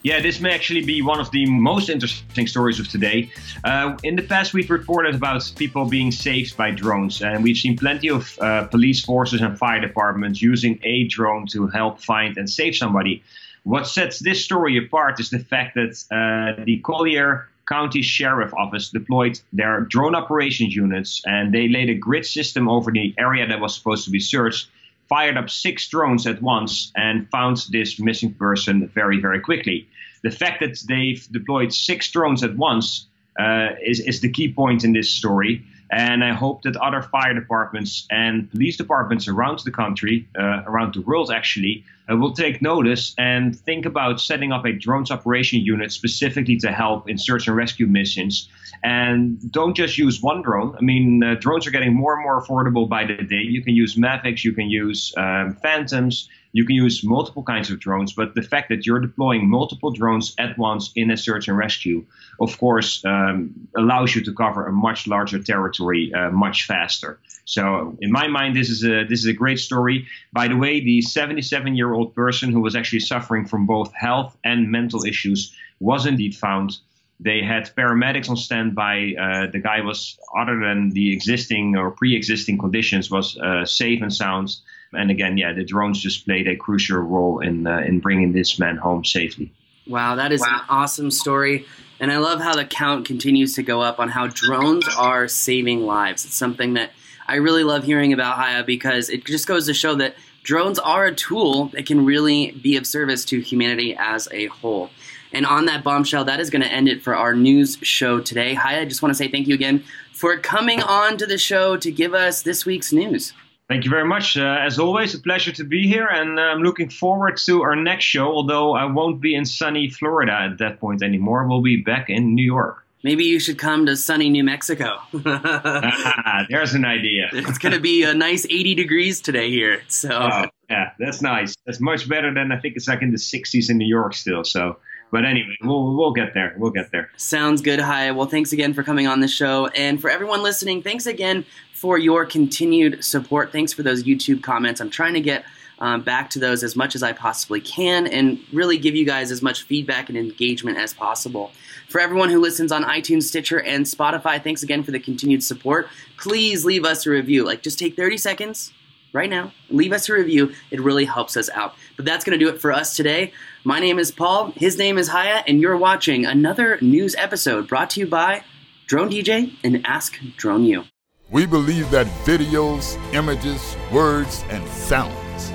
Yeah, 0.02 0.20
this 0.20 0.40
may 0.40 0.54
actually 0.54 0.82
be 0.82 1.02
one 1.02 1.20
of 1.20 1.30
the 1.30 1.44
most 1.44 1.90
interesting 1.90 2.46
stories 2.46 2.80
of 2.80 2.88
today. 2.88 3.30
Uh, 3.64 3.98
in 4.02 4.16
the 4.16 4.22
past, 4.22 4.54
we've 4.54 4.70
reported 4.70 5.14
about 5.14 5.52
people 5.56 5.84
being 5.84 6.10
saved 6.10 6.56
by 6.56 6.70
drones, 6.70 7.20
and 7.20 7.44
we've 7.44 7.58
seen 7.58 7.76
plenty 7.76 8.08
of 8.08 8.38
uh, 8.40 8.64
police 8.64 9.04
forces 9.04 9.42
and 9.42 9.58
fire 9.58 9.78
departments 9.78 10.40
using 10.40 10.78
a 10.84 11.04
drone 11.04 11.46
to 11.48 11.66
help 11.66 12.00
find 12.00 12.38
and 12.38 12.48
save 12.48 12.74
somebody. 12.76 13.22
What 13.64 13.86
sets 13.86 14.20
this 14.20 14.42
story 14.42 14.78
apart 14.78 15.20
is 15.20 15.28
the 15.28 15.38
fact 15.38 15.74
that 15.74 16.02
uh, 16.10 16.64
the 16.64 16.78
Collier 16.78 17.50
County 17.68 18.00
Sheriff 18.00 18.54
Office 18.54 18.88
deployed 18.88 19.38
their 19.52 19.82
drone 19.82 20.14
operations 20.14 20.74
units, 20.74 21.20
and 21.26 21.52
they 21.52 21.68
laid 21.68 21.90
a 21.90 21.94
grid 21.94 22.24
system 22.24 22.70
over 22.70 22.90
the 22.90 23.14
area 23.18 23.46
that 23.46 23.60
was 23.60 23.74
supposed 23.74 24.06
to 24.06 24.10
be 24.10 24.18
searched 24.18 24.70
fired 25.10 25.36
up 25.36 25.50
six 25.50 25.88
drones 25.88 26.26
at 26.26 26.40
once 26.40 26.92
and 26.96 27.28
found 27.30 27.66
this 27.70 27.98
missing 27.98 28.32
person 28.32 28.86
very, 28.94 29.20
very 29.20 29.40
quickly. 29.40 29.86
The 30.22 30.30
fact 30.30 30.60
that 30.60 30.78
they've 30.88 31.26
deployed 31.32 31.74
six 31.74 32.10
drones 32.10 32.44
at 32.44 32.56
once 32.56 33.06
uh, 33.38 33.70
is, 33.84 34.00
is 34.00 34.20
the 34.20 34.30
key 34.30 34.52
point 34.52 34.84
in 34.84 34.92
this 34.92 35.10
story. 35.10 35.62
And 35.90 36.22
I 36.22 36.32
hope 36.32 36.62
that 36.62 36.76
other 36.76 37.02
fire 37.02 37.34
departments 37.34 38.06
and 38.10 38.50
police 38.50 38.76
departments 38.76 39.26
around 39.26 39.58
the 39.60 39.72
country, 39.72 40.28
uh, 40.38 40.62
around 40.66 40.94
the 40.94 41.00
world 41.00 41.32
actually, 41.32 41.84
uh, 42.10 42.16
will 42.16 42.32
take 42.32 42.62
notice 42.62 43.14
and 43.18 43.58
think 43.58 43.86
about 43.86 44.20
setting 44.20 44.52
up 44.52 44.64
a 44.64 44.72
drones 44.72 45.10
operation 45.10 45.60
unit 45.60 45.90
specifically 45.90 46.56
to 46.58 46.70
help 46.70 47.08
in 47.08 47.18
search 47.18 47.48
and 47.48 47.56
rescue 47.56 47.86
missions. 47.86 48.48
And 48.82 49.52
don't 49.52 49.74
just 49.74 49.98
use 49.98 50.22
one 50.22 50.42
drone. 50.42 50.76
I 50.76 50.80
mean, 50.80 51.22
uh, 51.22 51.34
drones 51.34 51.66
are 51.66 51.70
getting 51.70 51.94
more 51.94 52.14
and 52.14 52.22
more 52.22 52.40
affordable 52.40 52.88
by 52.88 53.04
the 53.04 53.22
day. 53.22 53.42
You 53.42 53.62
can 53.62 53.74
use 53.74 53.96
Mavics, 53.96 54.44
you 54.44 54.52
can 54.52 54.70
use 54.70 55.12
um, 55.16 55.56
Phantoms, 55.62 56.28
you 56.52 56.64
can 56.64 56.76
use 56.76 57.04
multiple 57.04 57.42
kinds 57.42 57.70
of 57.70 57.78
drones, 57.78 58.12
but 58.12 58.34
the 58.34 58.42
fact 58.42 58.68
that 58.70 58.86
you're 58.86 58.98
deploying 58.98 59.48
multiple 59.48 59.90
drones 59.90 60.34
at 60.38 60.58
once 60.58 60.90
in 60.96 61.10
a 61.10 61.16
search 61.16 61.48
and 61.48 61.56
rescue, 61.56 62.04
of 62.40 62.58
course, 62.58 63.04
um, 63.04 63.68
allows 63.76 64.14
you 64.14 64.24
to 64.24 64.32
cover 64.32 64.66
a 64.66 64.72
much 64.72 65.06
larger 65.06 65.40
territory 65.42 66.12
uh, 66.12 66.30
much 66.30 66.64
faster. 66.64 67.18
So, 67.44 67.96
in 68.00 68.12
my 68.12 68.28
mind, 68.28 68.56
this 68.56 68.70
is 68.70 68.84
a 68.84 69.04
this 69.04 69.20
is 69.20 69.26
a 69.26 69.32
great 69.32 69.58
story. 69.58 70.06
By 70.32 70.48
the 70.48 70.56
way, 70.56 70.80
the 70.80 71.02
77 71.02 71.74
year 71.76 71.92
old 71.92 72.14
person 72.14 72.52
who 72.52 72.60
was 72.60 72.76
actually 72.76 73.00
suffering 73.00 73.46
from 73.46 73.66
both 73.66 73.92
health 73.92 74.36
and 74.44 74.70
mental 74.70 75.04
issues 75.04 75.54
was 75.80 76.06
indeed 76.06 76.34
found. 76.36 76.78
They 77.22 77.42
had 77.42 77.74
paramedics 77.76 78.30
on 78.30 78.36
standby. 78.36 79.14
Uh, 79.20 79.46
the 79.50 79.58
guy 79.58 79.82
was, 79.82 80.18
other 80.38 80.58
than 80.58 80.90
the 80.90 81.12
existing 81.12 81.76
or 81.76 81.90
pre-existing 81.90 82.56
conditions, 82.56 83.10
was 83.10 83.36
uh, 83.36 83.66
safe 83.66 84.00
and 84.00 84.12
sound. 84.12 84.56
And 84.92 85.10
again, 85.10 85.38
yeah, 85.38 85.52
the 85.52 85.64
drones 85.64 86.00
just 86.00 86.24
played 86.24 86.48
a 86.48 86.56
crucial 86.56 86.98
role 86.98 87.40
in 87.40 87.66
uh, 87.66 87.78
in 87.78 88.00
bringing 88.00 88.32
this 88.32 88.58
man 88.58 88.76
home 88.76 89.04
safely. 89.04 89.52
Wow, 89.86 90.16
that 90.16 90.32
is 90.32 90.40
wow. 90.40 90.60
an 90.60 90.60
awesome 90.68 91.10
story. 91.10 91.66
And 92.00 92.10
I 92.10 92.18
love 92.18 92.40
how 92.40 92.54
the 92.54 92.64
count 92.64 93.06
continues 93.06 93.54
to 93.56 93.62
go 93.62 93.82
up 93.82 93.98
on 93.98 94.08
how 94.08 94.26
drones 94.28 94.88
are 94.96 95.28
saving 95.28 95.82
lives. 95.82 96.24
It's 96.24 96.34
something 96.34 96.74
that 96.74 96.92
I 97.28 97.36
really 97.36 97.62
love 97.62 97.84
hearing 97.84 98.12
about 98.12 98.38
Haye 98.38 98.62
because 98.62 99.10
it 99.10 99.24
just 99.24 99.46
goes 99.46 99.66
to 99.66 99.74
show 99.74 99.94
that 99.96 100.14
drones 100.42 100.78
are 100.78 101.06
a 101.06 101.14
tool 101.14 101.66
that 101.68 101.86
can 101.86 102.04
really 102.04 102.52
be 102.52 102.76
of 102.76 102.86
service 102.86 103.24
to 103.26 103.40
humanity 103.40 103.94
as 103.98 104.28
a 104.32 104.46
whole. 104.46 104.90
And 105.32 105.46
on 105.46 105.66
that 105.66 105.84
bombshell, 105.84 106.24
that 106.24 106.40
is 106.40 106.50
going 106.50 106.62
to 106.62 106.72
end 106.72 106.88
it 106.88 107.02
for 107.02 107.14
our 107.14 107.34
news 107.34 107.78
show 107.82 108.18
today. 108.20 108.54
Haye, 108.54 108.80
I 108.80 108.84
just 108.84 109.02
want 109.02 109.10
to 109.10 109.16
say 109.16 109.28
thank 109.28 109.46
you 109.46 109.54
again 109.54 109.84
for 110.12 110.36
coming 110.38 110.82
on 110.82 111.18
to 111.18 111.26
the 111.26 111.38
show 111.38 111.76
to 111.76 111.92
give 111.92 112.14
us 112.14 112.42
this 112.42 112.66
week's 112.66 112.92
news. 112.92 113.32
Thank 113.70 113.84
you 113.84 113.90
very 113.90 114.04
much. 114.04 114.36
Uh, 114.36 114.58
as 114.60 114.80
always, 114.80 115.14
a 115.14 115.20
pleasure 115.20 115.52
to 115.52 115.62
be 115.62 115.86
here, 115.86 116.08
and 116.08 116.40
uh, 116.40 116.42
I'm 116.42 116.60
looking 116.60 116.90
forward 116.90 117.36
to 117.46 117.62
our 117.62 117.76
next 117.76 118.04
show. 118.04 118.26
Although 118.26 118.74
I 118.74 118.84
won't 118.86 119.20
be 119.20 119.32
in 119.32 119.44
sunny 119.44 119.88
Florida 119.88 120.32
at 120.32 120.58
that 120.58 120.80
point 120.80 121.04
anymore, 121.04 121.46
we'll 121.46 121.62
be 121.62 121.76
back 121.76 122.10
in 122.10 122.34
New 122.34 122.44
York. 122.44 122.84
Maybe 123.04 123.22
you 123.22 123.38
should 123.38 123.58
come 123.58 123.86
to 123.86 123.94
sunny 123.96 124.28
New 124.28 124.42
Mexico. 124.42 124.98
There's 125.12 126.74
an 126.74 126.84
idea. 126.84 127.30
it's 127.32 127.58
going 127.58 127.72
to 127.72 127.80
be 127.80 128.02
a 128.02 128.12
nice 128.12 128.44
80 128.44 128.74
degrees 128.74 129.20
today 129.20 129.50
here. 129.50 129.82
So 129.86 130.08
oh, 130.20 130.46
yeah, 130.68 130.90
that's 130.98 131.22
nice. 131.22 131.54
That's 131.64 131.80
much 131.80 132.08
better 132.08 132.34
than 132.34 132.50
I 132.50 132.58
think 132.58 132.74
it's 132.74 132.88
like 132.88 133.02
in 133.02 133.12
the 133.12 133.18
60s 133.18 133.70
in 133.70 133.78
New 133.78 133.86
York 133.86 134.14
still. 134.14 134.42
So 134.42 134.78
but 135.10 135.24
anyway, 135.24 135.56
we'll 135.62 135.94
we'll 135.94 136.12
get 136.12 136.34
there. 136.34 136.54
We'll 136.56 136.70
get 136.70 136.92
there. 136.92 137.10
Sounds 137.16 137.60
good. 137.60 137.80
Hi. 137.80 138.10
Well, 138.10 138.26
thanks 138.26 138.52
again 138.52 138.74
for 138.74 138.82
coming 138.82 139.06
on 139.06 139.20
the 139.20 139.28
show, 139.28 139.66
and 139.68 140.00
for 140.00 140.10
everyone 140.10 140.42
listening, 140.42 140.82
thanks 140.82 141.06
again 141.06 141.44
for 141.72 141.98
your 141.98 142.24
continued 142.26 143.04
support. 143.04 143.52
Thanks 143.52 143.72
for 143.72 143.82
those 143.82 144.04
YouTube 144.04 144.42
comments. 144.42 144.80
I'm 144.80 144.90
trying 144.90 145.14
to 145.14 145.20
get 145.20 145.44
um, 145.78 146.02
back 146.02 146.30
to 146.30 146.38
those 146.38 146.62
as 146.62 146.76
much 146.76 146.94
as 146.94 147.02
I 147.02 147.12
possibly 147.12 147.60
can, 147.60 148.06
and 148.06 148.38
really 148.52 148.78
give 148.78 148.94
you 148.94 149.04
guys 149.04 149.30
as 149.30 149.42
much 149.42 149.62
feedback 149.62 150.08
and 150.08 150.18
engagement 150.18 150.78
as 150.78 150.92
possible. 150.92 151.52
For 151.88 152.00
everyone 152.00 152.30
who 152.30 152.38
listens 152.38 152.70
on 152.70 152.84
iTunes, 152.84 153.24
Stitcher, 153.24 153.60
and 153.62 153.84
Spotify, 153.84 154.42
thanks 154.42 154.62
again 154.62 154.84
for 154.84 154.92
the 154.92 155.00
continued 155.00 155.42
support. 155.42 155.88
Please 156.18 156.64
leave 156.64 156.84
us 156.84 157.06
a 157.06 157.10
review. 157.10 157.44
Like, 157.44 157.62
just 157.62 157.78
take 157.78 157.96
30 157.96 158.16
seconds 158.16 158.72
right 159.12 159.28
now. 159.28 159.52
Leave 159.70 159.92
us 159.92 160.08
a 160.08 160.12
review. 160.12 160.52
It 160.70 160.80
really 160.80 161.04
helps 161.04 161.36
us 161.36 161.50
out. 161.50 161.74
But 161.96 162.04
that's 162.04 162.24
going 162.24 162.38
to 162.38 162.44
do 162.44 162.48
it 162.48 162.60
for 162.60 162.72
us 162.72 162.94
today. 162.94 163.32
My 163.62 163.78
name 163.78 163.98
is 163.98 164.10
Paul. 164.10 164.52
His 164.56 164.78
name 164.78 164.96
is 164.96 165.10
Haye, 165.10 165.42
and 165.46 165.60
you're 165.60 165.76
watching 165.76 166.24
another 166.24 166.78
news 166.80 167.14
episode 167.16 167.68
brought 167.68 167.90
to 167.90 168.00
you 168.00 168.06
by 168.06 168.42
Drone 168.86 169.10
DJ 169.10 169.54
and 169.62 169.86
Ask 169.86 170.18
Drone 170.38 170.64
U. 170.64 170.84
We 171.30 171.44
believe 171.44 171.90
that 171.90 172.06
videos, 172.24 172.96
images, 173.12 173.76
words, 173.92 174.44
and 174.48 174.66
sounds 174.66 175.50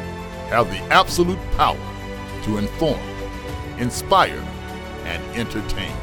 have 0.51 0.69
the 0.69 0.77
absolute 0.93 1.39
power 1.57 1.79
to 2.43 2.59
inform, 2.59 2.99
inspire, 3.79 4.45
and 5.05 5.23
entertain. 5.35 5.95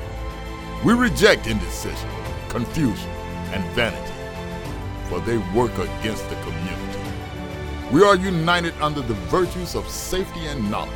We 0.84 0.94
reject 0.94 1.46
indecision, 1.46 2.10
confusion, 2.48 3.10
and 3.52 3.64
vanity, 3.76 4.12
for 5.08 5.20
they 5.20 5.38
work 5.56 5.78
against 5.78 6.28
the 6.28 6.34
community. 6.42 6.98
We 7.92 8.02
are 8.02 8.16
united 8.16 8.74
under 8.80 9.02
the 9.02 9.14
virtues 9.30 9.76
of 9.76 9.88
safety 9.88 10.46
and 10.46 10.68
knowledge. 10.68 10.92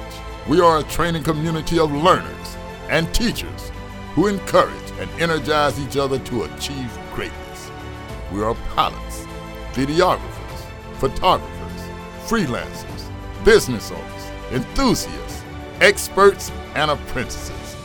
We 0.49 0.61
are 0.61 0.79
a 0.79 0.85
training 0.85 1.25
community 1.25 1.77
of 1.81 1.91
learners 1.91 2.57
and 2.89 3.13
teachers 3.13 3.73
who 4.15 4.29
encourage 4.29 4.91
and 5.01 5.11
energize 5.21 5.81
each 5.81 5.97
other 5.97 6.21
to 6.21 6.45
achieve 6.45 6.97
greatness. 7.13 7.71
We 8.33 8.45
are 8.45 8.55
pilots, 8.77 9.27
videographers, 9.73 10.67
photographers, 10.99 11.83
freelancers, 12.27 13.11
business 13.45 13.91
owners, 13.91 14.53
enthusiasts, 14.53 15.43
experts, 15.81 16.53
and 16.77 16.93
apprentices. 16.93 17.77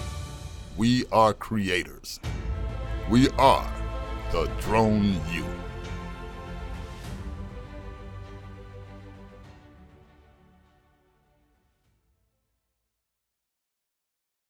We 0.78 1.06
are 1.12 1.34
creators. 1.34 2.20
We 3.10 3.30
are 3.40 3.74
the 4.32 4.46
Drone 4.60 5.20
U. 5.32 5.61